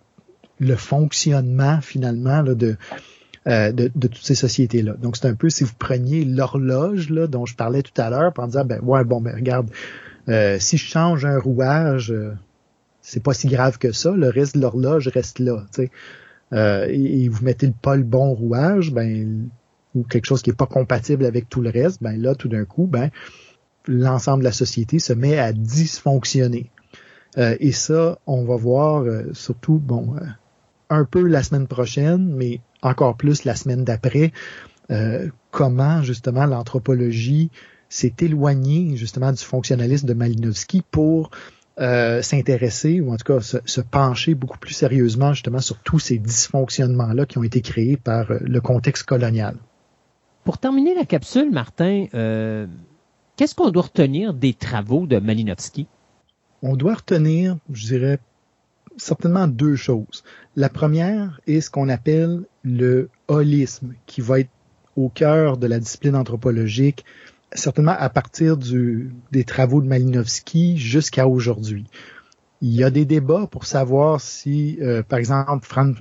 [0.60, 2.76] le fonctionnement finalement là, de,
[3.48, 4.93] de, de, toutes ces sociétés-là.
[5.02, 8.31] Donc c'est un peu si vous preniez l'horloge là dont je parlais tout à l'heure,
[8.38, 9.72] en disant ben ouais bon ben regarde
[10.60, 12.14] si je change un rouage
[13.02, 15.65] c'est pas si grave que ça, le reste de l'horloge reste là.
[16.53, 19.49] euh, et, vous mettez pas le bon rouage, ben
[19.95, 22.65] ou quelque chose qui est pas compatible avec tout le reste, ben là tout d'un
[22.65, 23.09] coup, ben
[23.88, 26.69] l'ensemble de la société se met à dysfonctionner.
[27.38, 30.15] Euh, et ça, on va voir euh, surtout, bon,
[30.89, 34.31] un peu la semaine prochaine, mais encore plus la semaine d'après,
[35.51, 37.49] comment justement l'anthropologie
[37.88, 41.31] s'est éloignée justement du fonctionnalisme de Malinowski pour
[41.80, 46.18] euh, s'intéresser ou en tout cas se, pencher beaucoup plus sérieusement justement sur tous ces
[46.18, 49.55] dysfonctionnements-là qui ont été créés par euh, le contexte colonial.
[50.43, 52.68] Pour terminer la capsule, Martin, euh,
[53.35, 55.88] qu'est-ce qu'on doit retenir des travaux de Malinowski?
[56.63, 58.19] On doit retenir, je dirais,
[58.97, 60.23] certainement deux choses.
[60.55, 64.49] La première est ce qu'on appelle le holisme, qui va être
[64.95, 67.05] au cœur de la discipline anthropologique
[67.53, 71.85] certainement à partir du, des travaux de Malinowski jusqu'à aujourd'hui.
[72.61, 75.95] Il y a des débats pour savoir si, euh, par exemple, Franz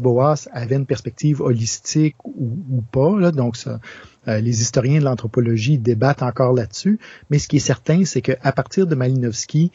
[0.00, 3.30] Boas avait une perspective holistique ou, pas.
[3.32, 3.80] Donc, ça,
[4.28, 6.98] euh, les historiens de l'anthropologie débattent encore là-dessus.
[7.30, 9.72] Mais ce qui est certain, c'est qu'à partir de Malinowski,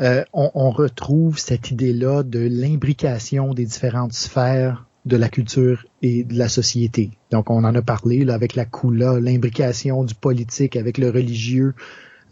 [0.00, 6.36] euh, on, retrouve cette idée-là de l'imbrication des différentes sphères de la culture et de
[6.36, 7.12] la société.
[7.30, 11.74] Donc, on en a parlé avec la Kula, l'imbrication du politique avec le religieux,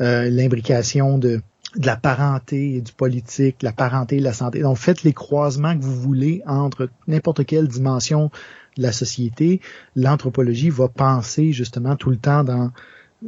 [0.01, 1.41] euh, l'imbrication de,
[1.77, 4.61] de la parenté et du politique, la parenté et la santé.
[4.61, 8.31] Donc, faites les croisements que vous voulez entre n'importe quelle dimension
[8.77, 9.61] de la société.
[9.97, 12.71] L'anthropologie va penser justement tout le temps dans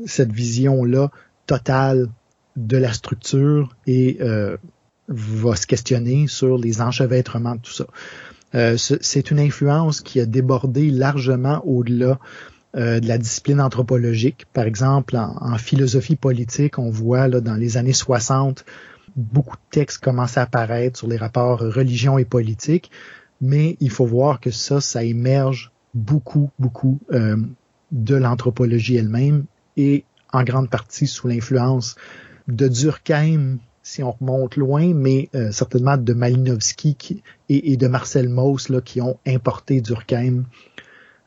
[0.06, 1.10] cette vision-là
[1.46, 2.08] totale
[2.56, 4.56] de la structure et euh,
[5.08, 7.86] va se questionner sur les enchevêtrements de tout ça.
[8.54, 12.20] Euh, c'est une influence qui a débordé largement au-delà
[12.76, 14.46] euh, de la discipline anthropologique.
[14.52, 18.64] Par exemple, en, philosophie politique, on voit là, dans les années 60,
[19.16, 22.90] beaucoup de textes commencent à apparaître sur les rapports religion et politique,
[23.40, 26.98] mais il faut voir que ça, ça émerge beaucoup, beaucoup
[27.92, 29.44] de l'anthropologie elle-même
[29.76, 31.94] et en grande partie sous l'influence
[32.48, 38.68] de Durkheim, si on remonte loin, mais euh, certainement de Malinowski et, de Marcel Mauss
[38.68, 40.44] là, qui ont importé Durkheim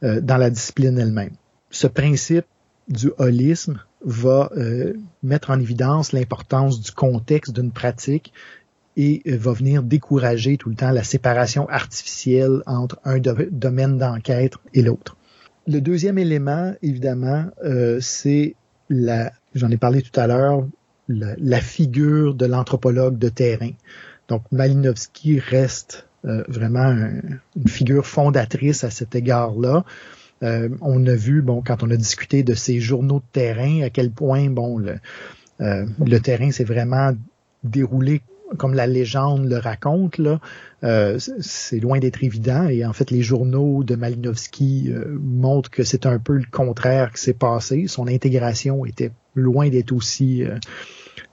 [0.04, 1.34] euh, dans la discipline elle-même.
[1.70, 2.46] Ce principe
[2.88, 4.94] du holisme va euh,
[5.24, 8.34] mettre en évidence l'importance du contexte d'une pratique
[8.96, 14.82] et va venir décourager tout le temps la séparation artificielle entre un domaine d'enquête et
[14.82, 15.16] l'autre.
[15.68, 17.46] Le deuxième élément, évidemment,
[18.00, 18.56] c'est
[18.90, 20.66] la, j'en ai parlé tout à l'heure,
[21.08, 23.72] la, figure de l'anthropologue de terrain.
[24.28, 26.92] Donc Malinowski reste euh, vraiment
[27.56, 29.86] une figure fondatrice à cet égard-là.
[30.44, 33.90] Euh, on a vu, bon, quand on a discuté de ces journaux de terrain, à
[33.90, 34.98] quel point, bon, le,
[35.62, 37.14] euh, terrain s'est vraiment
[37.64, 38.22] déroulé
[38.58, 40.40] comme la légende le raconte, là,
[41.40, 42.68] c'est loin d'être évident.
[42.70, 44.90] Et en fait, les journaux de Malinowski
[45.20, 47.88] montrent que c'est un peu le contraire qui s'est passé.
[47.88, 50.46] Son intégration était loin d'être aussi,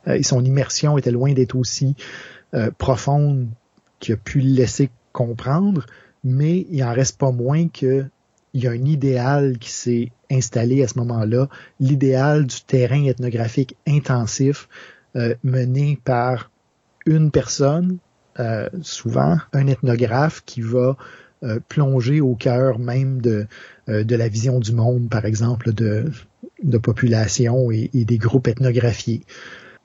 [0.07, 1.95] et son immersion était loin d'être aussi
[2.79, 3.47] profonde
[4.05, 5.87] qu'il a pu le laisser comprendre.
[6.23, 8.05] Mais il en reste pas moins que
[8.55, 11.49] il y a un idéal qui s'est installé à ce moment-là,
[11.81, 14.69] l'idéal du terrain ethnographique intensif
[15.43, 16.51] mené par
[17.07, 17.99] une personne,
[18.41, 20.97] euh, souvent un ethnographe qui va
[21.43, 23.47] euh, plonger au cœur même de,
[23.89, 26.11] euh, de la vision du monde, par exemple, de,
[26.63, 29.23] de population et, des groupes ethnographiés.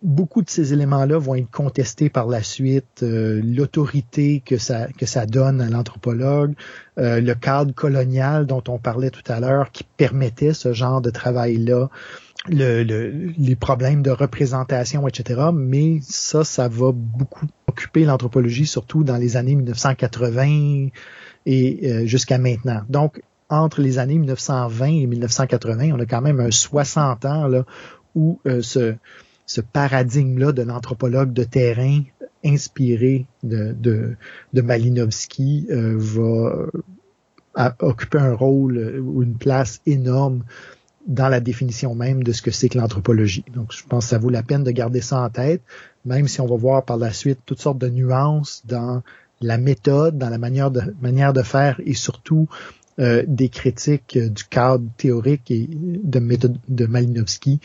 [0.02, 5.26] Beaucoup de ces éléments-là vont être contestés par la suite, l'autorité que ça, que ça
[5.26, 6.54] donne à l'anthropologue,
[6.96, 11.90] le cadre colonial dont on parlait tout à l'heure qui permettait ce genre de travail-là
[12.48, 15.50] le, les problèmes de représentation, etc.
[15.54, 20.90] Mais ça, ça va beaucoup occuper l'anthropologie, surtout dans les années 1980
[21.46, 22.82] et euh, jusqu'à maintenant.
[22.90, 27.66] Donc, entre les années 1920 et 1980, on a quand même un 60 ans là,
[28.16, 28.96] où euh, ce,
[29.50, 32.04] ce paradigme-là de l'anthropologue de terrain
[32.46, 34.16] inspiré de, de,
[34.54, 40.44] de Malinowski euh, va occuper un rôle ou une place énorme
[41.08, 43.44] dans la définition même de ce que c'est que l'anthropologie.
[43.56, 45.64] Donc, je pense que ça vaut la peine de garder ça en tête,
[46.06, 49.02] même si on va voir par la suite toutes sortes de nuances dans
[49.42, 52.48] la méthode, dans la manière de, manière de faire et surtout
[53.00, 57.60] euh, des critiques du cadre théorique et de méthode de Malinowski.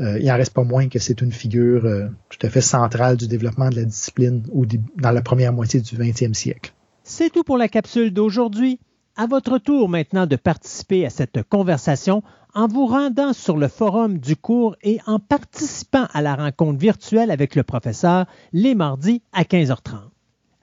[0.00, 3.16] Euh, il en reste pas moins que c'est une figure euh, tout à fait centrale
[3.16, 4.64] du développement de la discipline au,
[4.96, 6.72] dans la première moitié du 20e siècle.
[7.02, 8.80] C'est tout pour la capsule d'aujourd'hui.
[9.16, 12.22] À votre tour maintenant de participer à cette conversation
[12.54, 17.30] en vous rendant sur le forum du cours et en participant à la rencontre virtuelle
[17.30, 20.07] avec le professeur les mardis à 15h30.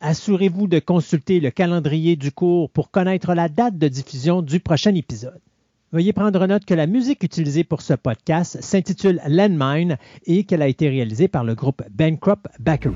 [0.02, 4.94] Assurez-vous de consulter le calendrier du cours pour connaître la date de diffusion du prochain
[4.94, 5.40] épisode.
[5.94, 10.68] Veuillez prendre note que la musique utilisée pour ce podcast s'intitule Landmine et qu'elle a
[10.68, 12.96] été réalisée par le groupe Bankrupt Bakery.